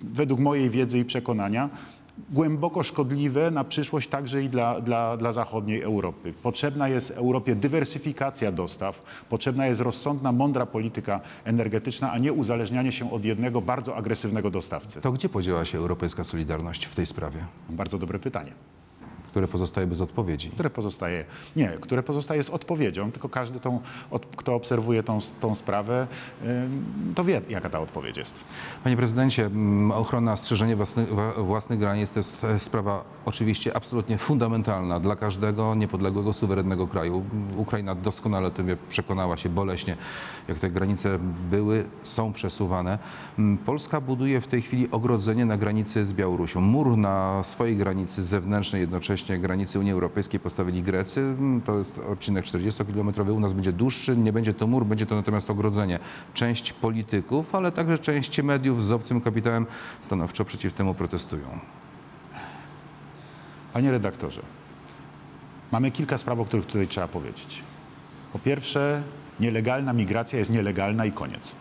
według 0.00 0.40
mojej 0.40 0.70
wiedzy 0.70 0.98
i 0.98 1.04
przekonania 1.04 1.70
głęboko 2.30 2.82
szkodliwe 2.82 3.50
na 3.50 3.64
przyszłość 3.64 4.08
także 4.08 4.42
i 4.42 4.48
dla, 4.48 4.80
dla, 4.80 5.16
dla 5.16 5.32
zachodniej 5.32 5.82
Europy. 5.82 6.34
Potrzebna 6.42 6.88
jest 6.88 7.10
Europie 7.10 7.54
dywersyfikacja 7.54 8.52
dostaw, 8.52 9.02
potrzebna 9.28 9.66
jest 9.66 9.80
rozsądna, 9.80 10.32
mądra 10.32 10.66
polityka 10.66 11.20
energetyczna, 11.44 12.12
a 12.12 12.18
nie 12.18 12.32
uzależnianie 12.32 12.92
się 12.92 13.12
od 13.12 13.24
jednego 13.24 13.60
bardzo 13.60 13.96
agresywnego 13.96 14.50
dostawcy. 14.50 15.00
To 15.00 15.12
gdzie 15.12 15.28
podziała 15.28 15.64
się 15.64 15.78
europejska 15.78 16.24
solidarność 16.24 16.84
w 16.84 16.94
tej 16.94 17.06
sprawie, 17.06 17.38
Bardzo 17.70 17.98
dobre 17.98 18.18
pytanie. 18.18 18.52
Które 19.34 19.48
pozostaje 19.48 19.86
bez 19.86 20.00
odpowiedzi? 20.00 20.50
Które 20.50 20.70
pozostaje, 20.70 21.24
nie, 21.56 21.68
które 21.80 22.02
pozostaje 22.02 22.44
z 22.44 22.50
odpowiedzią, 22.50 23.12
tylko 23.12 23.28
każdy, 23.28 23.60
tą, 23.60 23.80
kto 24.36 24.54
obserwuje 24.54 25.02
tą, 25.02 25.18
tą 25.40 25.54
sprawę, 25.54 26.06
to 27.14 27.24
wie, 27.24 27.40
jaka 27.48 27.70
ta 27.70 27.80
odpowiedź 27.80 28.16
jest. 28.16 28.34
Panie 28.84 28.96
prezydencie, 28.96 29.50
ochrona, 29.94 30.36
strzeżenie 30.36 30.76
własnych, 30.76 31.08
własnych 31.36 31.78
granic 31.78 32.12
to 32.12 32.18
jest 32.18 32.44
e, 32.44 32.60
sprawa 32.60 33.04
oczywiście 33.24 33.76
absolutnie 33.76 34.18
fundamentalna 34.18 35.00
dla 35.00 35.16
każdego 35.16 35.74
niepodległego, 35.74 36.32
suwerennego 36.32 36.86
kraju. 36.86 37.24
Ukraina 37.56 37.94
doskonale 37.94 38.46
o 38.46 38.50
tym 38.50 38.66
wie, 38.66 38.76
przekonała 38.88 39.36
się 39.36 39.48
boleśnie, 39.48 39.96
jak 40.48 40.58
te 40.58 40.70
granice 40.70 41.18
były, 41.50 41.84
są 42.02 42.32
przesuwane. 42.32 42.98
Polska 43.66 44.00
buduje 44.00 44.40
w 44.40 44.46
tej 44.46 44.62
chwili 44.62 44.90
ogrodzenie 44.90 45.44
na 45.44 45.56
granicy 45.56 46.04
z 46.04 46.12
Białorusią. 46.12 46.60
Mur 46.60 46.96
na 46.96 47.42
swojej 47.42 47.76
granicy 47.76 48.22
zewnętrznej, 48.22 48.80
jednocześnie 48.80 49.23
granicy 49.38 49.78
Unii 49.78 49.92
Europejskiej 49.92 50.40
postawili 50.40 50.82
Grecy. 50.82 51.20
Mm, 51.20 51.60
To 51.60 51.78
jest 51.78 51.98
odcinek 51.98 52.44
40-kilometrowy, 52.44 53.32
u 53.32 53.40
nas 53.40 53.52
będzie 53.52 53.72
dłuższy, 53.72 54.16
nie 54.16 54.32
będzie 54.32 54.54
to 54.54 54.66
mur, 54.66 54.86
będzie 54.86 55.06
to 55.06 55.14
natomiast 55.14 55.50
ogrodzenie. 55.50 55.98
Część 56.34 56.72
polityków, 56.72 57.54
ale 57.54 57.72
także 57.72 57.98
część 57.98 58.42
mediów 58.42 58.86
z 58.86 58.92
obcym 58.92 59.20
kapitałem 59.20 59.66
stanowczo 60.00 60.44
przeciw 60.44 60.72
temu 60.72 60.94
protestują. 60.94 61.58
Panie 63.72 63.90
redaktorze, 63.90 64.42
mamy 65.72 65.90
kilka 65.90 66.18
spraw, 66.18 66.38
o 66.38 66.44
których 66.44 66.66
tutaj 66.66 66.88
trzeba 66.88 67.08
powiedzieć. 67.08 67.62
Po 68.32 68.38
pierwsze, 68.38 69.02
nielegalna 69.40 69.92
migracja 69.92 70.38
jest 70.38 70.50
nielegalna 70.50 71.04
i 71.04 71.12
koniec. 71.12 71.52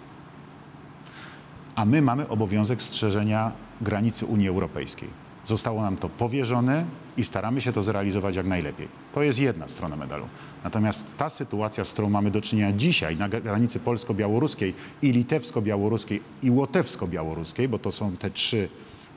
A 1.75 1.86
my 1.86 2.01
mamy 2.01 2.27
obowiązek 2.27 2.82
strzeżenia 2.82 3.51
granicy 3.82 4.25
Unii 4.25 4.48
Europejskiej. 4.48 5.23
Zostało 5.45 5.81
nam 5.81 5.97
to 5.97 6.09
powierzone 6.09 6.85
i 7.17 7.23
staramy 7.23 7.62
się 7.62 7.71
to 7.71 7.83
zrealizować 7.83 8.35
jak 8.35 8.45
najlepiej. 8.45 8.88
To 9.13 9.21
jest 9.21 9.39
jedna 9.39 9.67
strona 9.67 9.95
medalu. 9.95 10.25
Natomiast 10.63 11.17
ta 11.17 11.29
sytuacja, 11.29 11.85
z 11.85 11.89
którą 11.89 12.09
mamy 12.09 12.31
do 12.31 12.41
czynienia 12.41 12.71
dzisiaj 12.71 13.17
na 13.17 13.29
granicy 13.29 13.79
polsko-białoruskiej 13.79 14.73
i 15.01 15.12
litewsko-białoruskiej 15.12 16.19
i 16.43 16.51
łotewsko-białoruskiej, 16.51 17.69
bo 17.69 17.79
to 17.79 17.91
są 17.91 18.17
te 18.17 18.31
trzy 18.31 18.69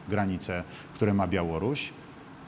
granice, 0.09 0.65
które 0.95 1.15
ma 1.15 1.27
Białoruś, 1.27 1.93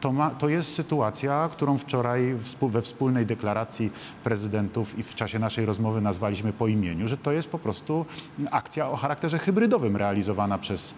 to, 0.01 0.13
ma, 0.13 0.31
to 0.31 0.49
jest 0.49 0.75
sytuacja, 0.75 1.49
którą 1.53 1.79
wczoraj 1.79 2.35
we 2.63 2.83
wspólnej 2.83 3.27
deklaracji 3.27 3.91
prezydentów 4.25 4.99
i 4.99 5.03
w 5.03 5.15
czasie 5.15 5.39
naszej 5.39 5.67
rozmowy 5.67 6.01
nazwaliśmy 6.01 6.53
po 6.53 6.69
imieniu, 6.69 7.09
że 7.09 7.17
to 7.17 7.33
jest 7.33 7.51
po 7.51 7.59
prostu 7.59 8.07
akcja 8.51 8.91
o 8.91 8.97
charakterze 8.97 9.39
hybrydowym 9.39 9.97
realizowana 9.97 10.59
przez, 10.59 10.95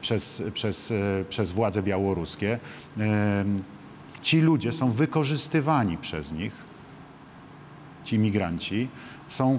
przez, 0.00 0.42
przez, 0.54 0.92
przez 1.28 1.52
władze 1.52 1.82
białoruskie. 1.82 2.58
Ci 4.22 4.40
ludzie 4.40 4.72
są 4.72 4.90
wykorzystywani 4.90 5.98
przez 5.98 6.32
nich, 6.32 6.52
ci 8.04 8.18
migranci, 8.18 8.88
są 9.28 9.58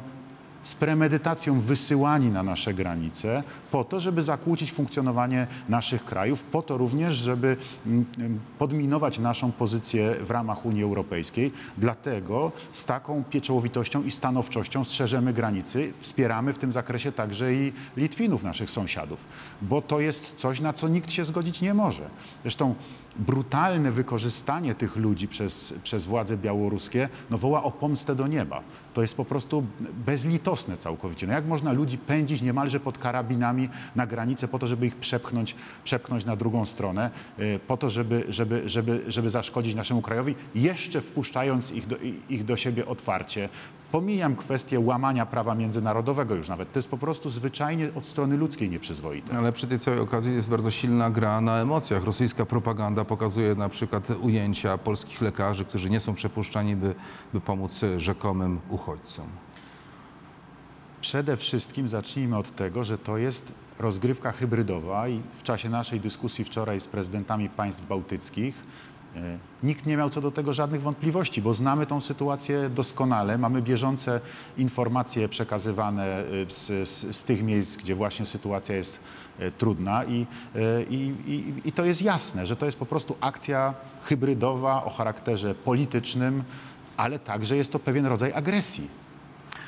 z 0.65 0.75
premedytacją 0.75 1.59
wysyłani 1.59 2.29
na 2.29 2.43
nasze 2.43 2.73
granice 2.73 3.43
po 3.71 3.83
to, 3.83 3.99
żeby 3.99 4.23
zakłócić 4.23 4.71
funkcjonowanie 4.71 5.47
naszych 5.69 6.05
krajów, 6.05 6.43
po 6.43 6.61
to 6.61 6.77
również, 6.77 7.15
żeby 7.15 7.57
mm, 7.85 8.05
mm, 8.17 8.39
podminować 8.59 9.19
naszą 9.19 9.51
pozycję 9.51 10.15
w 10.21 10.31
ramach 10.31 10.65
Unii 10.65 10.83
Europejskiej. 10.83 11.51
Dlatego 11.77 12.51
z 12.73 12.85
taką 12.85 13.23
pieczołowitością 13.23 14.03
i 14.03 14.11
stanowczością 14.11 14.85
strzeżemy 14.85 15.33
granicy, 15.33 15.93
wspieramy 15.99 16.53
w 16.53 16.57
tym 16.57 16.73
zakresie 16.73 17.11
także 17.11 17.53
i 17.53 17.73
Litwinów, 17.97 18.43
naszych 18.43 18.71
sąsiadów, 18.71 19.25
bo 19.61 19.81
to 19.81 19.99
jest 19.99 20.35
coś, 20.35 20.59
na 20.59 20.73
co 20.73 20.87
nikt 20.87 21.11
się 21.11 21.25
zgodzić 21.25 21.61
nie 21.61 21.73
może. 21.73 22.09
Zresztą 22.43 22.75
brutalne 23.19 23.91
wykorzystanie 23.91 24.75
tych 24.75 24.95
ludzi 24.95 25.27
przez, 25.27 25.73
przez 25.83 26.05
władze 26.05 26.37
białoruskie 26.37 27.09
no, 27.29 27.37
woła 27.37 27.63
o 27.63 27.71
pomstę 27.71 28.15
do 28.15 28.27
nieba. 28.27 28.61
To 28.93 29.01
jest 29.01 29.17
po 29.17 29.25
prostu 29.25 29.65
bezlitosne 30.05 30.54
całkowicie. 30.77 31.27
No, 31.27 31.33
jak 31.33 31.45
można 31.45 31.71
ludzi 31.73 31.97
pędzić 31.97 32.41
niemalże 32.41 32.79
pod 32.79 32.97
karabinami 32.97 33.69
na 33.95 34.07
granicę 34.07 34.47
po 34.47 34.59
to, 34.59 34.67
żeby 34.67 34.87
ich 34.87 34.95
przepchnąć, 34.95 35.55
przepchnąć 35.83 36.25
na 36.25 36.35
drugą 36.35 36.65
stronę, 36.65 37.11
y, 37.39 37.59
po 37.67 37.77
to, 37.77 37.89
żeby, 37.89 38.23
żeby, 38.29 38.69
żeby, 38.69 39.03
żeby 39.07 39.29
zaszkodzić 39.29 39.75
naszemu 39.75 40.01
krajowi, 40.01 40.35
jeszcze 40.55 41.01
wpuszczając 41.01 41.71
ich 41.71 41.87
do, 41.87 41.95
ich 42.29 42.45
do 42.45 42.57
siebie 42.57 42.85
otwarcie. 42.85 43.49
Pomijam 43.91 44.35
kwestię 44.35 44.79
łamania 44.79 45.25
prawa 45.25 45.55
międzynarodowego 45.55 46.35
już 46.35 46.49
nawet. 46.49 46.71
To 46.71 46.79
jest 46.79 46.89
po 46.89 46.97
prostu 46.97 47.29
zwyczajnie 47.29 47.89
od 47.95 48.05
strony 48.05 48.37
ludzkiej 48.37 48.69
nieprzyzwoite. 48.69 49.37
Ale 49.37 49.51
przy 49.51 49.67
tej 49.67 49.79
całej 49.79 49.99
okazji 49.99 50.33
jest 50.33 50.49
bardzo 50.49 50.71
silna 50.71 51.09
gra 51.09 51.41
na 51.41 51.57
emocjach. 51.57 52.03
Rosyjska 52.03 52.45
propaganda 52.45 53.05
pokazuje 53.05 53.55
na 53.55 53.69
przykład 53.69 54.07
ujęcia 54.21 54.77
polskich 54.77 55.21
lekarzy, 55.21 55.65
którzy 55.65 55.89
nie 55.89 55.99
są 55.99 56.13
przepuszczani, 56.13 56.75
by, 56.75 56.95
by 57.33 57.41
pomóc 57.41 57.81
rzekomym 57.97 58.59
uchodźcom. 58.69 59.44
Przede 61.01 61.37
wszystkim 61.37 61.89
zacznijmy 61.89 62.37
od 62.37 62.55
tego, 62.55 62.83
że 62.83 62.97
to 62.97 63.17
jest 63.17 63.51
rozgrywka 63.79 64.31
hybrydowa 64.31 65.07
i 65.07 65.21
w 65.35 65.43
czasie 65.43 65.69
naszej 65.69 65.99
dyskusji 65.99 66.45
wczoraj 66.45 66.81
z 66.81 66.87
prezydentami 66.87 67.49
państw 67.49 67.87
bałtyckich 67.87 68.63
e, 69.15 69.37
nikt 69.63 69.85
nie 69.85 69.97
miał 69.97 70.09
co 70.09 70.21
do 70.21 70.31
tego 70.31 70.53
żadnych 70.53 70.81
wątpliwości, 70.81 71.41
bo 71.41 71.53
znamy 71.53 71.85
tą 71.85 72.01
sytuację 72.01 72.69
doskonale. 72.69 73.37
Mamy 73.37 73.61
bieżące 73.61 74.21
informacje 74.57 75.29
przekazywane 75.29 76.03
e, 76.05 76.25
z, 76.49 76.89
z, 76.89 77.15
z 77.15 77.23
tych 77.23 77.43
miejsc, 77.43 77.75
gdzie 77.75 77.95
właśnie 77.95 78.25
sytuacja 78.25 78.75
jest 78.75 78.99
e, 79.39 79.51
trudna 79.51 80.05
i, 80.05 80.25
i, 80.89 81.13
i, 81.27 81.69
i 81.69 81.71
to 81.71 81.85
jest 81.85 82.01
jasne, 82.01 82.47
że 82.47 82.55
to 82.55 82.65
jest 82.65 82.77
po 82.77 82.85
prostu 82.85 83.17
akcja 83.21 83.73
hybrydowa 84.03 84.83
o 84.83 84.89
charakterze 84.89 85.55
politycznym, 85.55 86.43
ale 86.97 87.19
także 87.19 87.57
jest 87.57 87.71
to 87.71 87.79
pewien 87.79 88.05
rodzaj 88.05 88.33
agresji. 88.33 89.04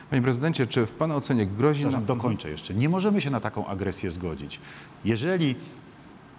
Panie 0.09 0.21
prezydencie, 0.21 0.67
czy 0.67 0.85
w 0.85 0.93
Pana 0.93 1.15
ocenie 1.15 1.45
grozi 1.45 1.85
nam... 1.85 2.05
Dokończę 2.05 2.49
jeszcze. 2.49 2.73
Nie 2.73 2.89
możemy 2.89 3.21
się 3.21 3.29
na 3.29 3.39
taką 3.39 3.67
agresję 3.67 4.11
zgodzić. 4.11 4.59
Jeżeli, 5.05 5.55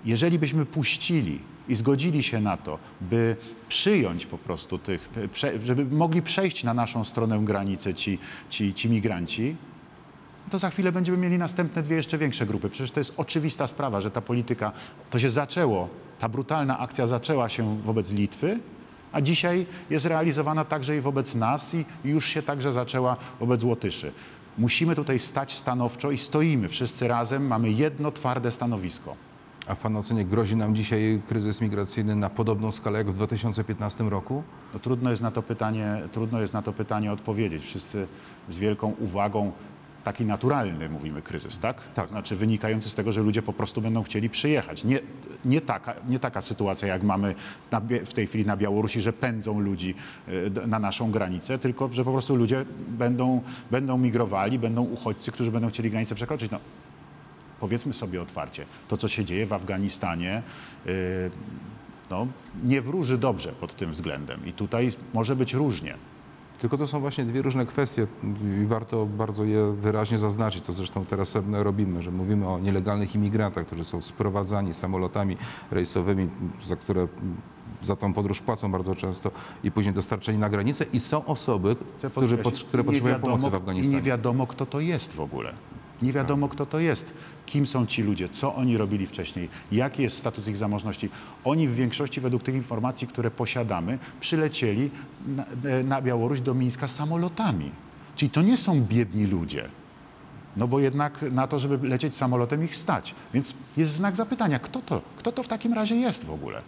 jeżeli 0.04 0.38
byśmy 0.38 0.66
puścili 0.66 1.40
i 1.68 1.74
zgodzili 1.74 2.22
się 2.22 2.40
na 2.40 2.56
to, 2.56 2.78
by 3.00 3.36
przyjąć 3.68 4.26
po 4.26 4.38
prostu 4.38 4.78
tych, 4.78 5.08
żeby 5.64 5.84
mogli 5.84 6.22
przejść 6.22 6.64
na 6.64 6.74
naszą 6.74 7.04
stronę 7.04 7.38
granicy 7.44 7.94
ci, 7.94 8.18
ci, 8.50 8.74
ci 8.74 8.90
migranci, 8.90 9.56
to 10.50 10.58
za 10.58 10.70
chwilę 10.70 10.92
będziemy 10.92 11.18
mieli 11.18 11.38
następne 11.38 11.82
dwie 11.82 11.96
jeszcze 11.96 12.18
większe 12.18 12.46
grupy. 12.46 12.70
Przecież 12.70 12.90
to 12.90 13.00
jest 13.00 13.14
oczywista 13.16 13.66
sprawa, 13.66 14.00
że 14.00 14.10
ta 14.10 14.20
polityka, 14.20 14.72
to 15.10 15.18
się 15.18 15.30
zaczęło, 15.30 15.88
ta 16.18 16.28
brutalna 16.28 16.78
akcja 16.78 17.06
zaczęła 17.06 17.48
się 17.48 17.82
wobec 17.82 18.10
Litwy, 18.10 18.60
a 19.12 19.20
dzisiaj 19.20 19.66
jest 19.90 20.04
realizowana 20.04 20.64
także 20.64 20.96
i 20.96 21.00
wobec 21.00 21.34
nas 21.34 21.74
i 21.74 21.84
już 22.04 22.26
się 22.26 22.42
także 22.42 22.72
zaczęła 22.72 23.16
wobec 23.40 23.64
Łotyszy. 23.64 24.12
Musimy 24.58 24.94
tutaj 24.94 25.18
stać 25.18 25.56
stanowczo 25.56 26.10
i 26.10 26.18
stoimy 26.18 26.68
wszyscy 26.68 27.08
razem, 27.08 27.46
mamy 27.46 27.70
jedno 27.70 28.12
twarde 28.12 28.52
stanowisko. 28.52 29.16
A 29.66 29.74
w 29.74 29.78
Pana 29.78 29.98
ocenie 29.98 30.24
grozi 30.24 30.56
nam 30.56 30.74
dzisiaj 30.74 31.22
kryzys 31.26 31.60
migracyjny 31.60 32.16
na 32.16 32.30
podobną 32.30 32.72
skalę 32.72 32.98
jak 32.98 33.10
w 33.10 33.14
2015 33.14 34.04
roku? 34.04 34.42
No, 34.74 34.80
trudno, 34.80 35.10
jest 35.10 35.22
na 35.22 35.30
to 35.30 35.42
pytanie, 35.42 36.02
trudno 36.12 36.40
jest 36.40 36.52
na 36.52 36.62
to 36.62 36.72
pytanie 36.72 37.12
odpowiedzieć. 37.12 37.64
Wszyscy 37.64 38.08
z 38.48 38.58
wielką 38.58 38.94
uwagą, 39.00 39.52
taki 40.08 40.24
naturalny 40.24 40.88
mówimy 40.88 41.22
kryzys, 41.22 41.58
tak? 41.58 41.76
Tak. 41.94 42.08
Znaczy 42.08 42.36
wynikający 42.36 42.90
z 42.90 42.94
tego, 42.94 43.12
że 43.12 43.22
ludzie 43.22 43.42
po 43.42 43.52
prostu 43.52 43.82
będą 43.82 44.02
chcieli 44.02 44.30
przyjechać. 44.30 44.84
Nie, 44.84 45.00
nie, 45.44 45.60
taka, 45.60 45.94
nie 46.08 46.18
taka 46.18 46.40
sytuacja, 46.42 46.88
jak 46.88 47.02
mamy 47.02 47.34
na, 47.70 47.80
w 48.06 48.12
tej 48.12 48.26
chwili 48.26 48.46
na 48.46 48.56
Białorusi, 48.56 49.00
że 49.00 49.12
pędzą 49.12 49.60
ludzi 49.60 49.94
e, 50.62 50.66
na 50.66 50.78
naszą 50.78 51.10
granicę, 51.10 51.58
tylko 51.58 51.92
że 51.92 52.04
po 52.04 52.12
prostu 52.12 52.36
ludzie 52.36 52.64
będą, 52.88 53.42
będą 53.70 53.98
migrowali, 53.98 54.58
będą 54.58 54.82
uchodźcy, 54.82 55.32
którzy 55.32 55.50
będą 55.50 55.68
chcieli 55.68 55.90
granicę 55.90 56.14
przekroczyć. 56.14 56.50
No, 56.50 56.60
powiedzmy 57.60 57.92
sobie 57.92 58.22
otwarcie, 58.22 58.64
to 58.88 58.96
co 58.96 59.08
się 59.08 59.24
dzieje 59.24 59.46
w 59.46 59.52
Afganistanie, 59.52 60.42
yy, 60.86 60.92
no, 62.10 62.26
nie 62.64 62.80
wróży 62.82 63.18
dobrze 63.18 63.52
pod 63.52 63.74
tym 63.74 63.90
względem. 63.90 64.46
I 64.46 64.52
tutaj 64.52 64.90
może 65.14 65.36
być 65.36 65.54
różnie. 65.54 65.94
Tylko 66.60 66.78
to 66.78 66.86
są 66.86 67.00
właśnie 67.00 67.24
dwie 67.24 67.42
różne 67.42 67.66
kwestie 67.66 68.06
i 68.62 68.66
warto 68.66 69.06
bardzo 69.06 69.44
je 69.44 69.72
wyraźnie 69.72 70.18
zaznaczyć. 70.18 70.64
To 70.64 70.72
zresztą 70.72 71.04
teraz 71.06 71.34
robimy, 71.52 72.02
że 72.02 72.10
mówimy 72.10 72.48
o 72.48 72.58
nielegalnych 72.58 73.14
imigrantach, 73.14 73.66
którzy 73.66 73.84
są 73.84 74.02
sprowadzani 74.02 74.74
samolotami 74.74 75.36
rejsowymi, 75.70 76.28
za 76.62 76.76
które 76.76 77.08
za 77.82 77.96
tą 77.96 78.12
podróż 78.12 78.40
płacą 78.40 78.72
bardzo 78.72 78.94
często 78.94 79.30
i 79.64 79.70
później 79.70 79.94
dostarczeni 79.94 80.38
na 80.38 80.48
granicę 80.50 80.84
i 80.92 81.00
są 81.00 81.24
osoby, 81.24 81.76
które 82.10 82.26
nie 82.26 82.38
potrzebują 82.38 83.14
wiadomo- 83.14 83.20
pomocy 83.20 83.50
w 83.50 83.52
I 83.52 83.56
Afganistanie. 83.56 83.96
nie 83.96 84.02
wiadomo, 84.02 84.46
kto 84.46 84.66
to 84.66 84.80
jest 84.80 85.12
w 85.12 85.20
ogóle. 85.20 85.52
Nie 86.02 86.12
wiadomo, 86.12 86.48
kto 86.48 86.66
to 86.66 86.78
jest. 86.78 87.12
Kim 87.46 87.66
są 87.66 87.86
ci 87.86 88.02
ludzie, 88.02 88.28
co 88.28 88.54
oni 88.54 88.76
robili 88.76 89.06
wcześniej, 89.06 89.48
jaki 89.72 90.02
jest 90.02 90.18
status 90.18 90.48
ich 90.48 90.56
zamożności. 90.56 91.10
Oni 91.44 91.68
w 91.68 91.74
większości, 91.74 92.20
według 92.20 92.42
tych 92.42 92.54
informacji, 92.54 93.06
które 93.06 93.30
posiadamy, 93.30 93.98
przylecieli 94.20 94.90
na, 95.26 95.44
na 95.84 96.02
Białoruś 96.02 96.40
do 96.40 96.54
Mińska 96.54 96.88
samolotami. 96.88 97.70
Czyli 98.16 98.30
to 98.30 98.42
nie 98.42 98.56
są 98.56 98.80
biedni 98.80 99.26
ludzie. 99.26 99.68
No 100.56 100.68
bo 100.68 100.80
jednak 100.80 101.24
na 101.32 101.46
to, 101.46 101.58
żeby 101.58 101.88
lecieć 101.88 102.16
samolotem 102.16 102.64
ich 102.64 102.76
stać. 102.76 103.14
Więc 103.34 103.54
jest 103.76 103.92
znak 103.92 104.16
zapytania, 104.16 104.58
kto 104.58 104.80
to, 104.82 105.02
kto 105.16 105.32
to 105.32 105.42
w 105.42 105.48
takim 105.48 105.72
razie 105.72 105.96
jest 105.96 106.24
w 106.24 106.30
ogóle? 106.30 106.62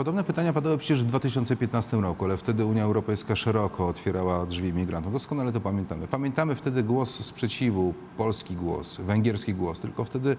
Podobne 0.00 0.24
pytania 0.24 0.52
padały 0.52 0.78
przecież 0.78 1.02
w 1.02 1.04
2015 1.04 1.96
roku, 1.96 2.24
ale 2.24 2.36
wtedy 2.36 2.64
Unia 2.64 2.84
Europejska 2.84 3.36
szeroko 3.36 3.88
otwierała 3.88 4.46
drzwi 4.46 4.72
migrantom. 4.72 5.12
Doskonale 5.12 5.52
to 5.52 5.60
pamiętamy. 5.60 6.08
Pamiętamy 6.08 6.54
wtedy 6.54 6.82
głos 6.82 7.24
sprzeciwu, 7.24 7.94
polski 8.16 8.54
głos, 8.56 9.00
węgierski 9.00 9.54
głos, 9.54 9.80
tylko 9.80 10.04
wtedy 10.04 10.36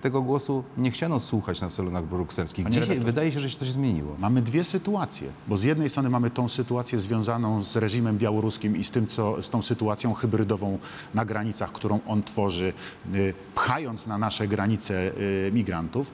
tego 0.00 0.22
głosu 0.22 0.64
nie 0.76 0.90
chciano 0.90 1.20
słuchać 1.20 1.60
na 1.60 1.70
salonach 1.70 2.04
brukselskich. 2.04 2.64
Panie 2.64 2.74
Dzisiaj 2.74 2.88
redaktorze. 2.88 3.12
wydaje 3.12 3.32
się, 3.32 3.40
że 3.40 3.50
się 3.50 3.58
coś 3.58 3.68
zmieniło. 3.68 4.16
Mamy 4.18 4.42
dwie 4.42 4.64
sytuacje, 4.64 5.28
bo 5.48 5.58
z 5.58 5.62
jednej 5.62 5.88
strony 5.90 6.10
mamy 6.10 6.30
tą 6.30 6.48
sytuację 6.48 7.00
związaną 7.00 7.64
z 7.64 7.76
reżimem 7.76 8.18
białoruskim 8.18 8.76
i 8.76 8.84
z, 8.84 8.90
tym, 8.90 9.06
co, 9.06 9.42
z 9.42 9.50
tą 9.50 9.62
sytuacją 9.62 10.14
hybrydową 10.14 10.78
na 11.14 11.24
granicach, 11.24 11.72
którą 11.72 12.00
on 12.06 12.22
tworzy, 12.22 12.72
y, 13.14 13.34
pchając 13.54 14.06
na 14.06 14.18
nasze 14.18 14.48
granice 14.48 14.94
y, 14.94 15.50
migrantów, 15.54 16.10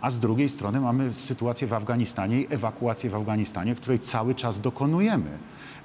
a 0.00 0.10
z 0.10 0.18
drugiej 0.18 0.48
strony 0.48 0.80
mamy 0.80 1.14
sytuację 1.14 1.66
w 1.66 1.72
Afganistanie 1.72 2.40
i 2.40 2.46
ewakuację 2.54 3.10
w 3.10 3.14
Afganistanie, 3.14 3.74
której 3.74 3.98
cały 3.98 4.34
czas 4.34 4.60
dokonujemy. 4.60 5.30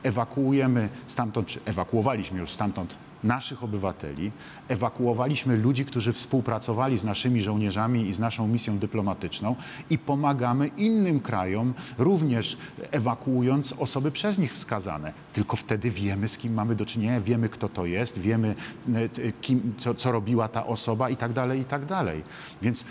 Ewakuujemy 0.03 0.89
stamtąd, 1.07 1.47
czy 1.47 1.59
ewakuowaliśmy 1.65 2.39
już 2.39 2.49
stamtąd 2.49 2.97
naszych 3.23 3.63
obywateli, 3.63 4.31
ewakuowaliśmy 4.67 5.57
ludzi, 5.57 5.85
którzy 5.85 6.13
współpracowali 6.13 6.97
z 6.97 7.03
naszymi 7.03 7.41
żołnierzami 7.41 8.09
i 8.09 8.13
z 8.13 8.19
naszą 8.19 8.47
misją 8.47 8.79
dyplomatyczną 8.79 9.55
i 9.89 9.97
pomagamy 9.97 10.67
innym 10.67 11.19
krajom, 11.19 11.73
również 11.97 12.57
ewakuując 12.91 13.73
osoby 13.79 14.11
przez 14.11 14.37
nich 14.39 14.53
wskazane. 14.53 15.13
Tylko 15.33 15.55
wtedy 15.57 15.91
wiemy, 15.91 16.29
z 16.29 16.37
kim 16.37 16.53
mamy 16.53 16.75
do 16.75 16.85
czynienia, 16.85 17.19
wiemy, 17.19 17.49
kto 17.49 17.69
to 17.69 17.85
jest, 17.85 18.19
wiemy, 18.19 18.55
e, 18.95 19.09
t- 19.09 19.31
kim, 19.41 19.73
co, 19.77 19.95
co 19.95 20.11
robiła 20.11 20.47
ta 20.47 20.67
osoba 20.67 21.09
i 21.09 21.15
tak 21.15 21.33
dalej, 21.33 21.59
i 21.59 21.65
tak 21.65 21.85
dalej. 21.85 22.23
Więc 22.61 22.85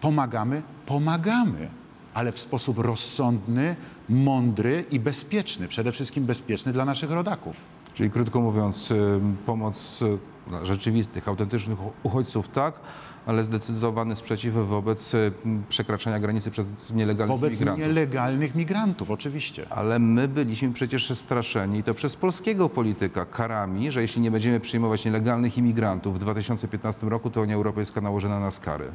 pomagamy, 0.00 0.62
pomagamy. 0.86 1.68
ale 2.14 2.32
w 2.32 2.40
sposób 2.40 2.78
rozsądny, 2.78 3.76
mądry 4.08 4.84
i 4.90 5.00
bezpieczny. 5.00 5.68
Przede 5.68 5.92
wszystkim 5.92 6.24
bezpieczny 6.24 6.72
dla 6.72 6.84
naszych 6.84 7.10
rodaków. 7.10 7.56
Czyli 7.94 8.10
krótko 8.10 8.40
mówiąc, 8.40 8.90
y, 8.90 9.20
pomoc 9.46 10.02
y, 10.02 10.18
dla 10.48 10.64
rzeczywistych, 10.64 11.28
autentycznych 11.28 11.78
uchodźców 12.02 12.48
tak, 12.48 12.80
ale 13.26 13.44
zdecydowany 13.44 14.16
sprzeciw 14.16 14.54
wobec 14.54 15.14
y, 15.14 15.32
przekraczania 15.68 16.18
granicy 16.20 16.50
przez 16.50 16.92
nielegalnych 16.92 17.40
Wobec 17.40 17.60
migrantów. 17.60 17.86
nielegalnych 17.86 18.54
migrantów, 18.54 19.10
oczywiście. 19.10 19.66
Ale 19.70 19.98
my 19.98 20.28
byliśmy 20.28 20.72
przecież 20.72 21.18
straszeni 21.18 21.78
i 21.78 21.82
to 21.82 21.94
przez 21.94 22.16
polskiego 22.16 22.68
polityka 22.68 23.24
karami, 23.24 23.92
że 23.92 24.02
jeśli 24.02 24.22
nie 24.22 24.30
będziemy 24.30 24.60
przyjmować 24.60 25.04
nielegalnych 25.04 25.58
imigrantów 25.58 26.14
w 26.14 26.18
2015 26.18 27.08
roku, 27.08 27.30
to 27.30 27.40
Unia 27.42 27.54
Europejska 27.54 28.00
nałoży 28.00 28.28
na 28.28 28.40
nas 28.40 28.60
kary. 28.60 28.92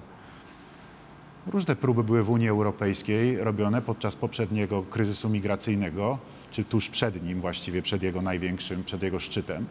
Różne 1.47 1.75
próby 1.75 2.03
były 2.03 2.23
w 2.23 2.29
Unii 2.29 2.49
Europejskiej 2.49 3.37
robione 3.37 3.81
podczas 3.81 4.15
poprzedniego 4.15 4.83
kryzysu 4.83 5.29
migracyjnego, 5.29 6.17
czy 6.51 6.63
tuż 6.63 6.89
przed 6.89 7.23
nim, 7.23 7.41
właściwie 7.41 7.81
przed 7.81 8.03
jego 8.03 8.21
największym, 8.21 8.83
przed 8.83 9.03
jego 9.03 9.19
szczytem. 9.19 9.65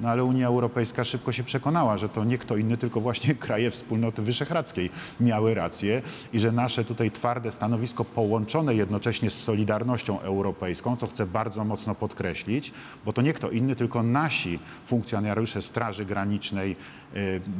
No 0.00 0.08
ale 0.08 0.24
Unia 0.24 0.46
Europejska 0.46 1.04
szybko 1.04 1.32
się 1.32 1.44
przekonała, 1.44 1.98
że 1.98 2.08
to 2.08 2.24
nie 2.24 2.38
kto 2.38 2.56
inny, 2.56 2.76
tylko 2.76 3.00
właśnie 3.00 3.34
kraje 3.44 3.70
wspólnoty 3.70 4.22
wyszehradzkiej 4.22 4.90
miały 5.20 5.54
rację 5.54 6.02
i 6.32 6.40
że 6.40 6.52
nasze 6.52 6.84
tutaj 6.84 7.10
twarde 7.10 7.52
stanowisko 7.52 8.04
połączone 8.04 8.74
jednocześnie 8.74 9.30
z 9.30 9.42
Solidarnością 9.42 10.20
Europejską, 10.20 10.96
co 10.96 11.06
chcę 11.06 11.26
bardzo 11.26 11.64
mocno 11.64 11.94
podkreślić, 11.94 12.72
bo 13.04 13.12
to 13.12 13.22
nie 13.22 13.32
kto 13.32 13.50
inny, 13.50 13.76
tylko 13.76 14.02
nasi 14.02 14.58
funkcjonariusze 14.86 15.62
Straży 15.62 16.04
Granicznej 16.04 16.76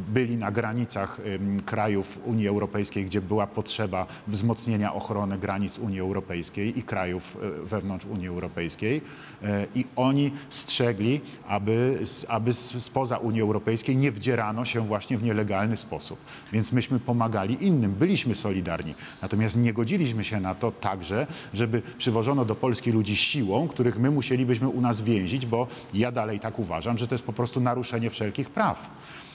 byli 0.09 0.37
na 0.37 0.51
granicach 0.51 1.21
krajów 1.67 2.19
Unii 2.25 2.49
Europejskiej, 2.49 3.05
gdzie 3.07 3.21
była 3.21 3.47
potrzeba 3.47 4.07
wzmocnienia 4.27 4.95
ochrony 4.95 5.39
granic 5.39 5.79
Unii 5.79 6.01
Europejskiej 6.01 6.79
i 6.79 6.83
krajów 6.83 7.37
y, 7.63 7.67
wewnątrz 7.67 8.07
Unii 8.07 8.29
Europejskiej 8.29 8.97
y, 8.97 9.47
i 9.75 9.85
oni 9.97 10.33
strzegli, 10.51 11.21
aby, 11.49 11.99
aby 12.29 12.55
spoza 12.55 13.17
Unii 13.17 13.41
Europejskiej 13.41 13.97
nie 13.97 14.13
wdzierano 14.13 14.65
się 14.65 14.81
właśnie 14.81 15.19
w 15.19 15.23
nielegalny 15.23 15.77
sposób. 15.77 16.19
Więc 16.53 16.73
myśmy 16.73 17.01
pomagali 17.01 17.67
innym, 17.67 17.93
byliśmy 17.93 18.35
solidarni. 18.35 18.95
Natomiast 19.23 19.57
nie 19.57 19.73
godziliśmy 19.73 20.25
się 20.25 20.41
na 20.41 20.55
to 20.55 20.73
także, 20.73 21.27
żeby 21.55 21.83
przywożono 21.99 22.45
do 22.45 22.55
Polski 22.55 22.93
ludzi 22.93 23.17
siłą, 23.17 23.69
których 23.69 23.99
my 23.99 24.11
musielibyśmy 24.11 24.69
u 24.69 24.81
nas 24.81 25.01
więzić, 25.01 25.47
bo 25.47 25.67
ja 25.95 26.13
dalej 26.13 26.41
tak 26.41 26.59
uważam, 26.59 26.99
że 26.99 27.07
to 27.07 27.15
jest 27.15 27.25
po 27.25 27.33
prostu 27.33 27.61
naruszenie 27.61 28.11
wszelkich 28.11 28.51
praw. 28.51 28.91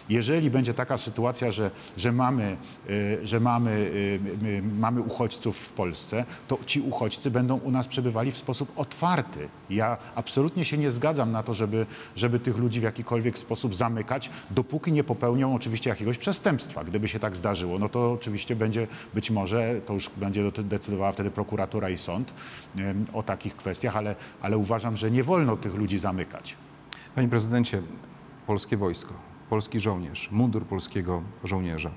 Jeżeli 0.10 0.52
będzie 0.52 0.74
taka 0.74 0.98
sytuacja, 0.98 1.52
że, 1.52 1.72
że, 1.98 2.12
mamy, 2.12 2.58
y, 2.90 3.20
że 3.28 3.40
mamy, 3.40 3.72
y, 4.44 4.62
mamy 4.80 5.02
uchodźców 5.02 5.58
w 5.58 5.72
Polsce, 5.72 6.26
to 6.48 6.60
ci 6.66 6.82
uchodźcy 6.82 7.32
będą 7.32 7.58
u 7.58 7.72
nas 7.72 7.88
przebywali 7.88 8.32
w 8.32 8.38
sposób 8.38 8.72
otwarty. 8.76 9.50
Ja 9.70 9.98
absolutnie 10.16 10.66
się 10.66 10.78
nie 10.78 10.92
zgadzam 10.92 11.32
na 11.32 11.44
to, 11.44 11.54
żeby, 11.54 11.86
żeby 12.16 12.40
tych 12.40 12.58
ludzi 12.58 12.80
w 12.80 12.84
jakikolwiek 12.84 13.40
sposób 13.40 13.76
zamykać, 13.76 14.30
dopóki 14.52 14.92
nie 14.92 15.04
popełnią 15.04 15.56
oczywiście 15.56 15.90
jakiegoś 15.90 16.18
przestępstwa. 16.18 16.84
Gdyby 16.84 17.08
się 17.08 17.20
tak 17.20 17.36
zdarzyło, 17.36 17.80
no 17.80 17.90
to 17.90 18.12
oczywiście 18.12 18.56
będzie 18.56 18.88
być 19.14 19.32
może, 19.32 19.82
to 19.86 19.94
już 19.94 20.10
będzie 20.18 20.52
decydowała 20.52 21.12
wtedy 21.12 21.32
prokuratura 21.32 21.90
i 21.90 21.98
sąd 21.98 22.34
o 23.14 23.24
takich 23.24 23.56
kwestiach, 23.56 23.98
ale, 23.98 24.16
ale 24.42 24.58
uważam, 24.58 24.98
że 24.98 25.12
nie 25.12 25.24
wolno 25.24 25.58
tych 25.58 25.76
ludzi 25.76 26.00
zamykać. 26.00 26.56
Panie 27.16 27.28
prezydencie, 27.28 27.82
polskie 28.48 28.78
wojsko, 28.78 29.29
polski 29.50 29.80
żołnierz, 29.80 30.32
mundur 30.32 30.66
polskiego 30.66 31.22
żołnierza, 31.44 31.92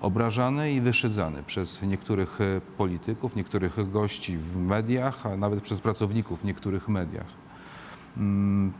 obrażany 0.00 0.72
i 0.72 0.80
wyszydzany 0.80 1.42
przez 1.42 1.82
niektórych 1.82 2.40
e, 2.40 2.60
polityków, 2.60 3.36
niektórych 3.36 3.90
gości 3.90 4.38
w 4.38 4.56
mediach, 4.56 5.26
a 5.26 5.36
nawet 5.36 5.60
przez 5.60 5.80
pracowników 5.80 6.40
w 6.40 6.44
niektórych 6.44 6.88
mediach. 6.88 7.26
Mm, 8.16 8.72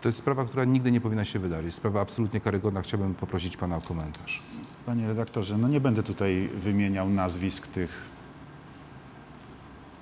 To 0.00 0.08
jest 0.08 0.18
sprawa, 0.18 0.44
która 0.44 0.64
nigdy 0.64 0.92
nie 0.92 1.00
powinna 1.00 1.24
się 1.24 1.38
wydarzyć. 1.38 1.74
Sprawa 1.74 2.00
absolutnie 2.00 2.40
karygodna. 2.40 2.82
Chciałbym 2.82 3.14
poprosić 3.14 3.56
pana 3.56 3.76
o 3.76 3.80
komentarz. 3.80 4.42
Panie 4.86 5.06
redaktorze, 5.06 5.58
no 5.58 5.68
nie 5.68 5.80
będę 5.80 6.02
tutaj 6.02 6.48
wymieniał 6.54 7.08
nazwisk 7.08 7.66
tych 7.66 8.02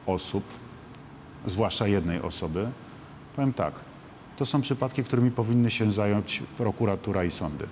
osób, 0.06 0.44
zwłaszcza 1.46 1.86
jednej 1.86 2.22
osoby. 2.22 2.70
Powiem 3.36 3.52
tak, 3.52 3.74
to 4.40 4.46
są 4.46 4.60
przypadki, 4.60 5.04
którymi 5.04 5.30
powinny 5.30 5.70
się 5.70 5.92
zająć 5.92 6.42
prokuratura 6.58 7.24
i 7.24 7.30
sądy, 7.30 7.66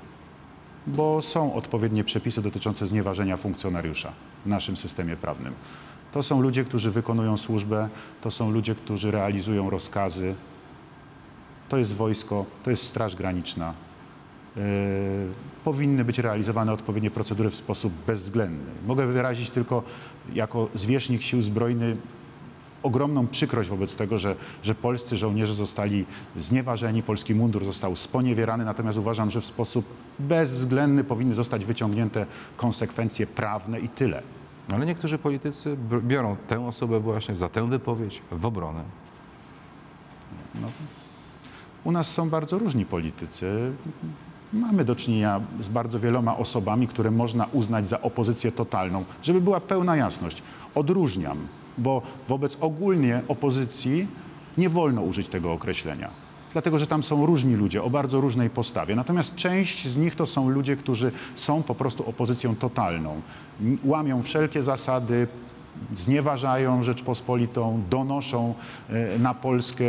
bo 0.87 1.23
są 1.23 1.55
odpowiednie 1.55 2.05
przepisy 2.05 2.43
dotyczące 2.43 2.87
znieważenia 2.87 3.37
funkcjonariusza 3.37 4.13
w 4.45 4.49
naszym 4.49 4.77
systemie 4.77 5.17
prawnym. 5.17 5.55
To 6.13 6.23
są 6.23 6.43
ludzie, 6.43 6.65
którzy 6.65 6.91
wykonują 6.91 7.37
służbę, 7.37 7.89
to 8.21 8.31
są 8.31 8.51
ludzie, 8.51 8.75
którzy 8.75 9.11
realizują 9.11 9.71
rozkazy. 9.71 10.35
To 11.69 11.77
jest 11.77 11.95
wojsko, 11.95 12.47
to 12.65 12.71
jest 12.71 12.83
Straż 12.83 13.17
Graniczna, 13.17 13.75
Yy, 14.57 14.63
powinny 15.65 16.05
być 16.05 16.19
realizowane 16.19 16.73
odpowiednie 16.73 17.11
procedury 17.11 17.51
w 17.51 17.55
sposób 17.55 17.93
bezwzględny. 18.07 18.73
Mogę 18.87 19.07
wyrazić 19.07 19.51
tylko 19.51 19.83
jako 20.35 20.69
zwierzchnik 20.75 21.23
sił 21.23 21.43
zbrojnych 21.43 21.97
ogromną 22.83 23.27
przykrość 23.27 23.69
wobec 23.69 23.97
tego, 23.97 24.19
że, 24.19 24.37
że 24.63 24.75
polscy 24.75 25.17
żołnierze 25.17 25.55
zostali 25.55 26.07
znieważeni, 26.37 27.03
polski 27.03 27.35
mundur 27.35 27.65
został 27.65 27.97
sponiewierany, 27.97 28.65
natomiast 28.65 28.99
uważam, 28.99 29.31
że 29.31 29.41
w 29.41 29.47
sposób 29.47 29.85
bezwzględny 30.19 31.05
powinny 31.05 31.35
zostać 31.35 31.65
wyciągnięte 31.65 32.27
konsekwencje 32.57 33.27
prawne 33.27 33.81
i 33.81 33.89
tyle. 33.89 34.23
Ale 34.73 34.87
niektórzy 34.87 35.19
politycy 35.19 35.77
biorą 36.03 36.37
tę 36.49 36.67
osobę 36.67 37.01
właśnie 37.01 37.37
za 37.37 37.49
tę 37.49 37.69
wypowiedź 37.69 38.23
w 38.31 38.47
obronę. 38.47 38.85
U 41.85 41.93
nas 41.93 42.11
są 42.11 42.31
bardzo 42.31 42.59
różni 42.59 42.85
politycy. 42.85 43.73
Mamy 44.53 44.85
do 44.85 44.97
czynienia 44.97 45.41
z 45.61 45.69
bardzo 45.69 46.01
wieloma 46.01 46.37
osobami, 46.37 46.89
które 46.89 47.11
można 47.11 47.47
uznać 47.53 47.89
za 47.89 48.01
opozycję 48.01 48.53
totalną. 48.53 49.05
Żeby 49.23 49.41
była 49.41 49.61
pełna 49.61 49.97
jasność, 49.97 50.43
odróżniam, 50.75 51.39
bo 51.79 52.03
wobec 52.29 52.59
ogólnie 52.61 53.23
opozycji 53.29 54.07
nie 54.59 54.69
wolno 54.69 55.03
użyć 55.03 55.29
tego 55.29 55.53
określenia. 55.53 56.11
Dlatego, 56.53 56.79
że 56.79 56.87
tam 56.87 57.03
są 57.03 57.27
różni 57.27 57.55
ludzie 57.55 57.83
o 57.83 57.91
bardzo 57.91 58.21
różnej 58.21 58.51
postawie. 58.51 58.97
Natomiast 58.97 59.35
część 59.35 59.89
z 59.89 59.97
nich 59.97 60.15
to 60.15 60.27
są 60.27 60.51
ludzie, 60.51 60.77
którzy 60.77 61.13
są 61.35 61.63
po 61.63 61.75
prostu 61.75 62.09
opozycją 62.09 62.57
totalną. 62.57 63.21
Łamią 63.85 64.23
wszelkie 64.23 64.63
zasady, 64.63 65.29
znieważają 65.97 66.83
Rzeczpospolitą, 66.83 67.83
donoszą 67.91 68.55
e, 68.89 69.19
na 69.19 69.35
Polskę 69.35 69.85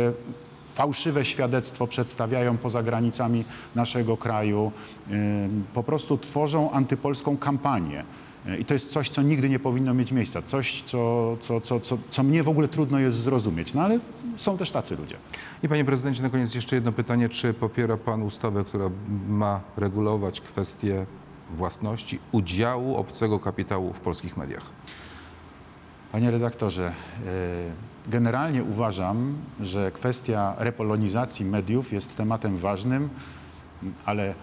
fałszywe 0.64 1.24
świadectwo 1.24 1.86
przedstawiają 1.86 2.56
poza 2.56 2.82
granicami 2.82 3.44
naszego 3.74 4.16
kraju, 4.16 4.72
ym, 5.10 5.64
po 5.74 5.82
prostu 5.82 6.18
tworzą 6.18 6.70
antypolską 6.70 7.36
kampanię. 7.36 8.04
Y, 8.48 8.56
I 8.56 8.64
to 8.64 8.74
jest 8.74 8.90
coś, 8.90 9.08
co 9.08 9.22
nigdy 9.22 9.48
nie 9.48 9.58
powinno 9.58 9.94
mieć 9.94 10.12
miejsca, 10.12 10.42
coś, 10.42 10.82
co, 10.82 11.36
co, 11.40 11.60
co, 11.60 11.80
co, 11.80 11.98
co 12.10 12.22
mnie 12.22 12.42
w 12.42 12.48
ogóle 12.48 12.68
trudno 12.68 12.98
jest 12.98 13.18
zrozumieć. 13.18 13.74
No 13.74 13.82
ale 13.82 13.98
są 14.36 14.58
też 14.58 14.70
tacy 14.70 14.96
ludzie. 14.96 15.16
I 15.62 15.68
panie 15.68 15.84
prezydencie, 15.84 16.22
na 16.22 16.30
koniec 16.30 16.54
jeszcze 16.54 16.76
jedno 16.76 16.92
pytanie. 16.92 17.28
Czy 17.28 17.54
popiera 17.54 17.96
pan 17.96 18.22
ustawę, 18.22 18.64
która 18.64 18.90
ma 19.28 19.60
regulować 19.76 20.40
kwestie 20.40 21.06
własności, 21.50 22.18
udziału 22.32 22.96
obcego 22.96 23.38
kapitału 23.38 23.92
w 23.92 24.00
polskich 24.00 24.36
mediach? 24.36 24.62
Panie 26.12 26.30
redaktorze, 26.30 26.92
y, 28.06 28.10
generalnie 28.10 28.64
uważam, 28.64 29.36
że 29.60 29.90
kwestia 29.92 30.54
repolonizacji 30.58 31.44
mediów 31.44 31.92
jest 31.92 32.16
tematem 32.16 32.58
ważnym, 32.58 33.08
ale 34.04 34.34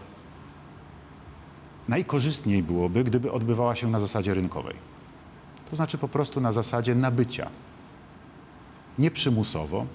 najkorzystniej 1.87 2.63
byłoby, 2.63 3.03
gdyby 3.03 3.31
odbywała 3.31 3.75
się 3.75 3.87
na 3.87 3.99
zasadzie 3.99 4.33
rynkowej. 4.33 4.75
To 5.69 5.75
znaczy 5.75 5.97
po 5.97 6.07
prostu 6.07 6.41
na 6.41 6.51
zasadzie 6.51 6.95
nabycia. 6.95 7.49
Nie 8.99 9.11
przymusowo, 9.11 9.85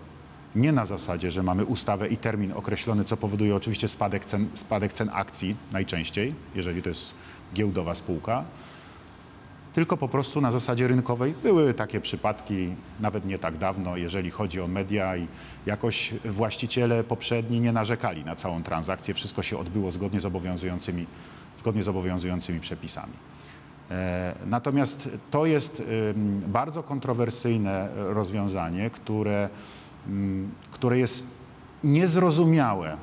nie 0.57 0.73
na 0.73 0.87
zasadzie, 0.87 1.31
że 1.31 1.43
mamy 1.43 1.65
ustawę 1.65 2.09
i 2.09 2.17
termin 2.17 2.53
określony, 2.53 3.05
co 3.05 3.17
powoduje 3.17 3.57
oczywiście 3.57 3.89
spadek 3.89 4.25
cen, 4.25 4.49
spadek 4.55 4.93
cen 4.93 5.11
akcji 5.13 5.57
najczęściej, 5.73 6.35
jeżeli 6.55 6.83
to 6.83 6.89
jest 6.89 7.15
giełdowa 7.55 7.95
spółka, 7.95 8.45
tylko 9.73 9.97
po 9.97 10.09
prostu 10.09 10.41
na 10.41 10.53
zasadzie 10.53 10.89
rynkowej. 10.89 11.35
Były 11.43 11.75
takie 11.75 12.01
przypadki 12.01 12.75
nawet 13.01 13.27
nie 13.27 13.39
tak 13.39 13.59
dawno, 13.59 13.97
jeżeli 13.97 14.31
chodzi 14.31 14.61
o 14.61 14.69
media 14.69 15.17
i 15.17 15.27
jakoś 15.67 16.15
właściciele 16.25 17.05
poprzedni 17.05 17.61
nie 17.61 17.73
narzekali 17.73 18.25
na 18.25 18.37
całą 18.37 18.63
transakcję. 18.63 19.15
Wszystko 19.15 19.43
się 19.43 19.59
odbyło 19.59 19.91
zgodnie 19.91 20.21
z 20.21 20.27
obowiązującymi, 20.27 21.07
zgodnie 21.63 21.83
z 21.83 21.89
obowiązującymi 21.89 22.61
przepisami. 22.61 23.13
E, 23.91 24.35
Natomiast 24.47 25.09
to 25.31 25.47
jest 25.47 25.83
bardzo 26.47 26.83
kontrowersyjne 26.83 27.89
rozwiązanie, 27.95 28.91
które, 28.91 29.49
które 30.71 30.99
jest 30.99 31.27
niezrozumiałe 31.85 32.97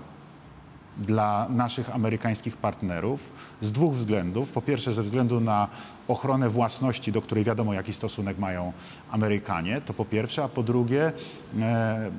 dla 0.98 1.48
naszych 1.50 1.96
amerykańskich 1.96 2.58
partnerów 2.58 3.32
z 3.62 3.72
dwóch 3.72 3.96
względów. 3.96 4.52
Po 4.52 4.62
pierwsze, 4.62 4.94
ze 4.94 5.04
względu 5.04 5.40
na 5.40 5.68
ochronę 6.08 6.50
własności, 6.50 7.12
do 7.12 7.22
której 7.22 7.44
wiadomo, 7.44 7.74
jaki 7.74 7.94
stosunek 7.94 8.38
mają 8.40 8.74
Amerykanie, 9.12 9.82
to 9.82 9.94
po 9.94 10.06
pierwsze, 10.06 10.44
a 10.44 10.50
po 10.50 10.64
drugie, 10.64 11.12
e, 11.60 12.12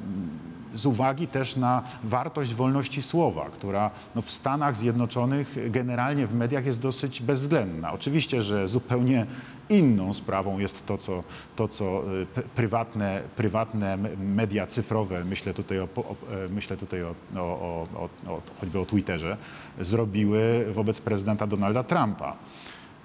z 0.75 0.87
uwagi 0.87 1.27
też 1.27 1.57
na 1.57 1.83
wartość 2.05 2.55
wolności 2.55 3.03
słowa, 3.03 3.51
która 3.51 3.91
no, 4.15 4.23
w 4.23 4.31
Stanach 4.31 4.77
Zjednoczonych 4.77 5.57
generalnie 5.71 6.27
w 6.27 6.35
mediach 6.35 6.67
jest 6.67 6.81
dosyć 6.81 7.23
bezwzględna. 7.23 7.93
Oczywiście, 7.93 8.43
że 8.43 8.69
zupełnie 8.69 9.27
inną 9.69 10.15
sprawą 10.15 10.59
jest 10.59 10.87
to, 10.87 10.99
co, 10.99 11.23
to, 11.57 11.69
co 11.69 12.03
p- 12.35 12.43
prywatne, 12.43 13.23
prywatne 13.37 13.99
media 14.19 14.67
cyfrowe, 14.67 15.25
myślę 15.25 15.55
tutaj, 15.55 15.81
o, 15.81 15.89
o, 15.97 16.17
e, 16.33 16.49
myślę 16.49 16.77
tutaj 16.77 17.03
o, 17.03 17.15
o, 17.37 17.41
o, 17.41 17.87
o, 18.27 18.33
o, 18.35 18.43
choćby 18.61 18.79
o 18.79 18.85
Twitterze, 18.85 19.37
zrobiły 19.81 20.67
wobec 20.73 21.01
prezydenta 21.01 21.47
Donalda 21.47 21.83
Trumpa 21.83 22.37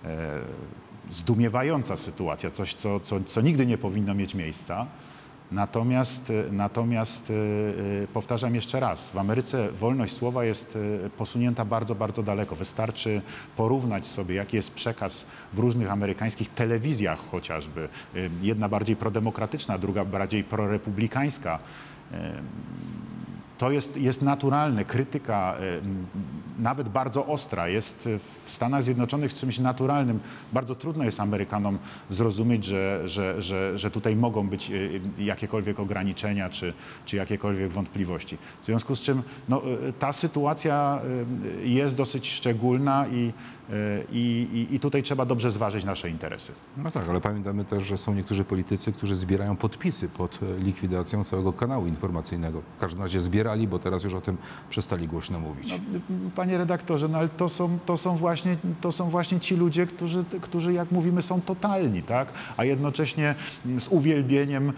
e, 0.05 0.39
zdumiewająca 1.11 1.97
sytuacja, 1.97 2.51
coś, 2.51 2.73
co, 2.73 2.99
co, 2.99 3.19
co 3.25 3.41
nigdy 3.41 3.65
nie 3.65 3.77
powinno 3.77 4.13
mieć 4.13 4.35
miejsca. 4.35 4.85
Natomiast, 5.51 6.29
e, 6.29 6.51
natomiast 6.51 7.29
e, 7.29 7.33
e, 7.33 8.07
powtarzam 8.07 8.55
jeszcze 8.55 8.79
raz, 8.79 9.09
w 9.09 9.17
Ameryce 9.17 9.71
wolność 9.71 10.13
słowa 10.13 10.45
jest 10.45 10.77
posunięta 11.17 11.65
bardzo, 11.65 11.95
bardzo 11.95 12.23
daleko. 12.23 12.55
Wystarczy 12.55 13.21
porównać 13.57 14.07
sobie, 14.07 14.35
jaki 14.35 14.57
jest 14.57 14.73
przekaz 14.73 15.25
w 15.53 15.59
różnych 15.59 15.91
amerykańskich 15.91 16.49
telewizjach 16.49 17.19
chociażby. 17.31 17.89
Jedna 18.41 18.69
bardziej 18.69 18.95
prodemokratyczna, 18.95 19.77
druga 19.77 20.05
bardziej 20.05 20.43
prorepublikańska 20.43 21.59
to 23.57 23.71
jest, 23.71 23.97
jest 23.97 24.21
naturalne. 24.21 24.85
Krytyka, 24.85 25.55
e, 25.59 25.61
nawet 26.59 26.89
bardzo 26.89 27.25
ostra, 27.25 27.67
jest 27.67 28.09
w 28.45 28.51
Stanach 28.51 28.83
Zjednoczonych 28.83 29.33
czymś 29.33 29.59
naturalnym. 29.59 30.19
Bardzo 30.53 30.75
trudno 30.75 31.03
jest 31.03 31.19
Amerykanom 31.19 31.77
zrozumieć, 32.09 32.65
że, 32.65 33.09
że, 33.09 33.41
że, 33.41 33.77
że 33.77 33.91
tutaj 33.91 34.15
mogą 34.15 34.47
być 34.47 34.71
e, 34.71 35.23
jakiekolwiek 35.23 35.79
ograniczenia 35.79 36.49
czy, 36.49 36.73
czy 37.05 37.15
jakiekolwiek 37.15 37.71
wątpliwości. 37.71 38.37
W 38.61 38.65
związku 38.65 38.95
z 38.95 39.01
czym 39.01 39.23
no, 39.49 39.61
e, 39.87 39.93
ta 39.93 40.13
sytuacja 40.13 41.01
e, 41.61 41.67
jest 41.67 41.95
dosyć 41.95 42.31
szczególna 42.31 43.07
i, 43.07 43.33
e, 43.69 43.73
i, 44.11 44.67
i, 44.71 44.79
tutaj 44.79 45.03
trzeba 45.03 45.25
dobrze 45.25 45.51
zważyć 45.51 45.83
nasze 45.83 46.09
interesy. 46.09 46.51
No 46.77 46.91
tak, 46.91 47.09
ale 47.09 47.21
pamiętamy 47.21 47.65
też, 47.65 47.83
że 47.83 47.97
są 47.97 48.13
niektórzy 48.13 48.43
politycy, 48.43 48.93
którzy 48.93 49.15
zbierają 49.15 49.55
podpisy 49.55 50.09
pod 50.09 50.39
e, 50.41 50.63
likwidacją 50.63 51.23
całego 51.23 51.53
kanału 51.53 51.87
informacyjnego. 51.87 52.61
W 52.71 52.77
każdym 52.77 53.01
razie 53.01 53.21
bo 53.67 53.79
teraz 53.79 54.03
już 54.03 54.13
o 54.13 54.21
tym 54.21 54.37
przestali 54.69 55.07
głośno 55.07 55.39
mówić. 55.39 55.81
Panie 56.35 56.57
redaktorze, 56.57 57.07
no 57.07 57.17
ale 57.17 57.29
to 57.29 57.49
są, 57.49 57.79
to 57.85 57.97
są, 57.97 58.17
właśnie, 58.17 58.57
to 58.81 58.91
są 58.91 59.09
właśnie 59.09 59.39
ci 59.39 59.55
ludzie, 59.55 59.85
którzy, 59.85 60.23
którzy, 60.41 60.73
jak 60.73 60.91
mówimy, 60.91 61.21
są 61.21 61.41
totalni, 61.41 62.03
tak? 62.03 62.33
A 62.57 62.65
jednocześnie 62.65 63.35
z 63.79 63.87
uwielbieniem 63.87 64.73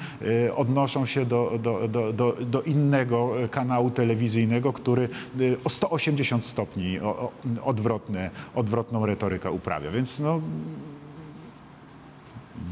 e, 0.45 0.56
odnoszą 0.56 1.06
się 1.06 1.25
do, 1.25 1.60
do, 1.63 1.88
do, 1.88 2.13
do, 2.13 2.38
do 2.41 2.62
innego 2.62 3.43
e, 3.43 3.49
kanału 3.49 3.89
telewizyjnego, 3.89 4.73
który 4.73 5.03
e, 5.03 5.08
o 5.63 5.69
180 5.69 6.45
stopni 6.45 6.99
o, 6.99 7.03
o, 7.06 7.32
odwrotne, 7.63 8.30
odwrotną 8.56 9.06
retorykę 9.06 9.51
uprawia. 9.51 9.91
Więc 9.91 10.19
no, 10.19 10.41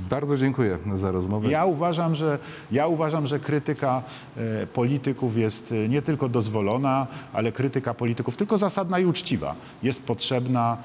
Bardzo 0.09 0.37
dziękuję 0.37 0.77
za 0.93 1.11
rozmowę. 1.11 1.49
ja 1.49 1.65
uważam, 1.65 2.15
że, 2.15 2.39
ja 2.71 2.87
uważam, 2.87 3.27
że 3.27 3.39
krytyka 3.39 4.03
e, 4.37 4.67
polityków 4.67 5.37
jest 5.37 5.71
e, 5.71 5.89
nie 5.89 6.01
tylko 6.01 6.29
dozwolona, 6.29 7.07
ale 7.33 7.51
krytyka 7.51 7.93
polityków 7.93 8.37
tylko 8.37 8.57
zasadna 8.57 8.99
i 8.99 9.05
uczciwa. 9.05 9.55
Jest 9.83 10.05
potrzebna, 10.05 10.77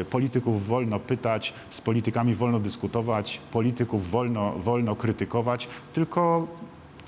e, 0.00 0.04
polityków 0.04 0.66
wolno 0.66 1.00
pytać, 1.00 1.54
z 1.70 1.80
politykami 1.80 2.34
wolno 2.34 2.60
dyskutować, 2.60 3.40
polityków 3.52 4.10
wolno, 4.10 4.52
wolno 4.52 4.96
krytykować, 4.96 5.68
tylko 5.92 6.46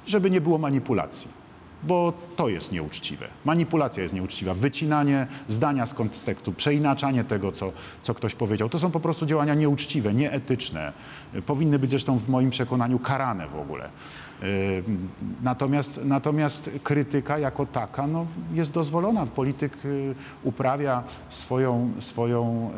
żeby 0.06 0.30
nie 0.30 0.40
było 0.40 0.58
manipulacji. 0.58 1.37
Bo 1.82 2.12
to 2.36 2.48
jest 2.48 2.72
nieuczciwe. 2.72 3.28
Manipulacja 3.44 4.02
jest 4.02 4.14
nieuczciwa. 4.14 4.54
Wycinanie 4.54 5.26
zdania 5.48 5.86
z 5.86 5.94
kontekstu, 5.94 6.52
przeinaczanie 6.52 7.24
tego, 7.24 7.52
co, 7.52 7.72
co 8.02 8.14
ktoś 8.14 8.34
powiedział, 8.34 8.68
to 8.68 8.78
są 8.78 8.90
po 8.90 9.00
prostu 9.00 9.26
działania 9.26 9.54
nieuczciwe, 9.54 10.14
nieetyczne. 10.14 10.92
Powinny 11.46 11.78
być 11.78 11.90
zresztą 11.90 12.18
w 12.18 12.28
moim 12.28 12.50
przekonaniu 12.50 12.98
karane 12.98 13.48
w 13.48 13.56
ogóle. 13.56 13.90
Natomiast, 15.42 16.00
natomiast 16.04 16.70
krytyka 16.82 17.38
jako 17.38 17.66
taka 17.66 18.06
no, 18.06 18.26
jest 18.54 18.72
dozwolona. 18.72 19.26
Polityk 19.26 19.84
y, 19.84 20.14
uprawia 20.42 21.02
swoją, 21.30 21.90
swoją, 22.00 22.70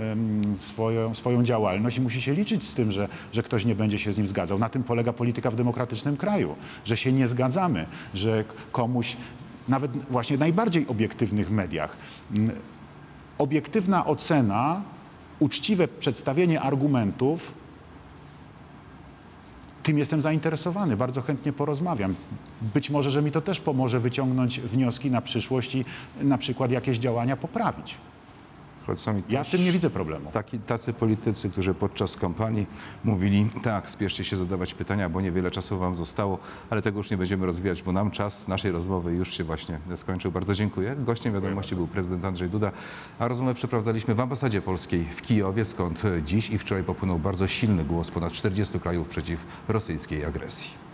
swoją, 0.59 1.15
swoją 1.15 1.45
działalność 1.45 1.99
i 1.99 2.01
musi 2.01 2.23
się 2.23 2.35
liczyć 2.35 2.65
z 2.65 2.75
tym, 2.75 2.93
że, 2.93 3.09
że 3.33 3.43
ktoś 3.43 3.65
nie 3.65 3.75
będzie 3.75 3.99
się 3.99 4.13
z 4.13 4.19
nim 4.19 4.29
zgadzał. 4.29 4.59
Na 4.59 4.69
tym 4.69 4.83
polega 4.83 5.13
polityka 5.13 5.51
w 5.51 5.57
demokratycznym 5.57 6.17
kraju, 6.17 6.55
że 6.85 6.97
się 6.97 7.13
nie 7.13 7.29
zgadzamy, 7.29 7.87
że 8.15 8.45
komuś, 8.73 9.17
nawet 9.69 9.91
właśnie 10.11 10.37
w 10.37 10.41
najbardziej 10.41 10.87
obiektywnych 10.89 11.51
mediach, 11.51 11.97
obiektywna 13.39 14.07
ocena, 14.07 14.83
uczciwe 15.39 15.89
przedstawienie 15.89 16.61
argumentów 16.61 17.60
tym 19.83 19.99
jestem 19.99 20.23
zainteresowany, 20.23 20.97
bardzo 20.97 21.23
chętnie 21.23 21.53
porozmawiam. 21.53 22.15
Być 22.75 22.91
może, 22.91 23.11
że 23.11 23.23
mi 23.23 23.31
to 23.31 23.41
też 23.41 23.61
pomoże 23.61 24.01
wyciągnąć 24.01 24.61
wnioski 24.61 25.11
na 25.11 25.21
przyszłość 25.21 25.75
i 25.75 25.85
na 26.21 26.39
przykład 26.39 26.71
jakieś 26.71 26.99
działania 26.99 27.37
poprawić. 27.37 27.97
Choć 28.91 29.01
są 29.01 29.17
i 29.17 29.23
Ja 29.29 29.45
w 29.45 29.51
tym 29.51 29.65
nie 29.65 29.73
widzę 29.73 29.91
problemu. 29.91 30.31
Taki, 30.31 30.59
tacy 30.59 30.93
politycy, 30.93 31.51
którzy 31.51 31.75
podczas 31.75 32.17
kampanii 32.17 32.67
mówili, 33.05 33.51
tak, 33.63 33.91
spieszcie 33.91 34.25
się 34.25 34.37
zadawać 34.37 34.75
pytania, 34.75 35.09
bo 35.09 35.21
niewiele 35.21 35.51
czasu 35.51 35.79
wam 35.79 35.97
zostało, 35.97 36.39
ale 36.71 36.83
tego 36.83 36.99
już 36.99 37.11
nie 37.11 37.17
będziemy 37.17 37.47
rozwijać, 37.47 37.83
bo 37.83 37.93
nam 37.93 38.11
czas 38.11 38.49
naszej 38.49 38.73
rozmowy 38.73 39.13
już 39.13 39.37
się 39.37 39.45
właśnie 39.45 39.79
skończył. 39.95 40.33
Bardzo 40.33 40.55
dziękuję. 40.55 40.97
Gościem 40.99 41.35
wiadomości 41.35 41.75
był 41.77 41.87
prezydent 41.87 42.25
Andrzej 42.25 42.51
Duda, 42.51 42.73
a 43.19 43.29
rozmowę 43.29 43.55
przeprowadzaliśmy 43.55 44.15
w 44.15 44.21
ambasadzie 44.21 44.63
polskiej 44.63 45.05
w 45.05 45.23
Kijowie, 45.23 45.65
skąd 45.65 46.03
dziś 46.25 46.51
i 46.51 46.59
wczoraj 46.59 46.85
popłynął 46.85 47.19
bardzo 47.19 47.49
silny 47.49 47.85
głos 47.85 48.11
ponad 48.11 48.33
40 48.33 48.81
krajów 48.81 49.09
przeciw 49.09 49.45
rosyjskiej 49.69 50.25
agresji. 50.25 50.90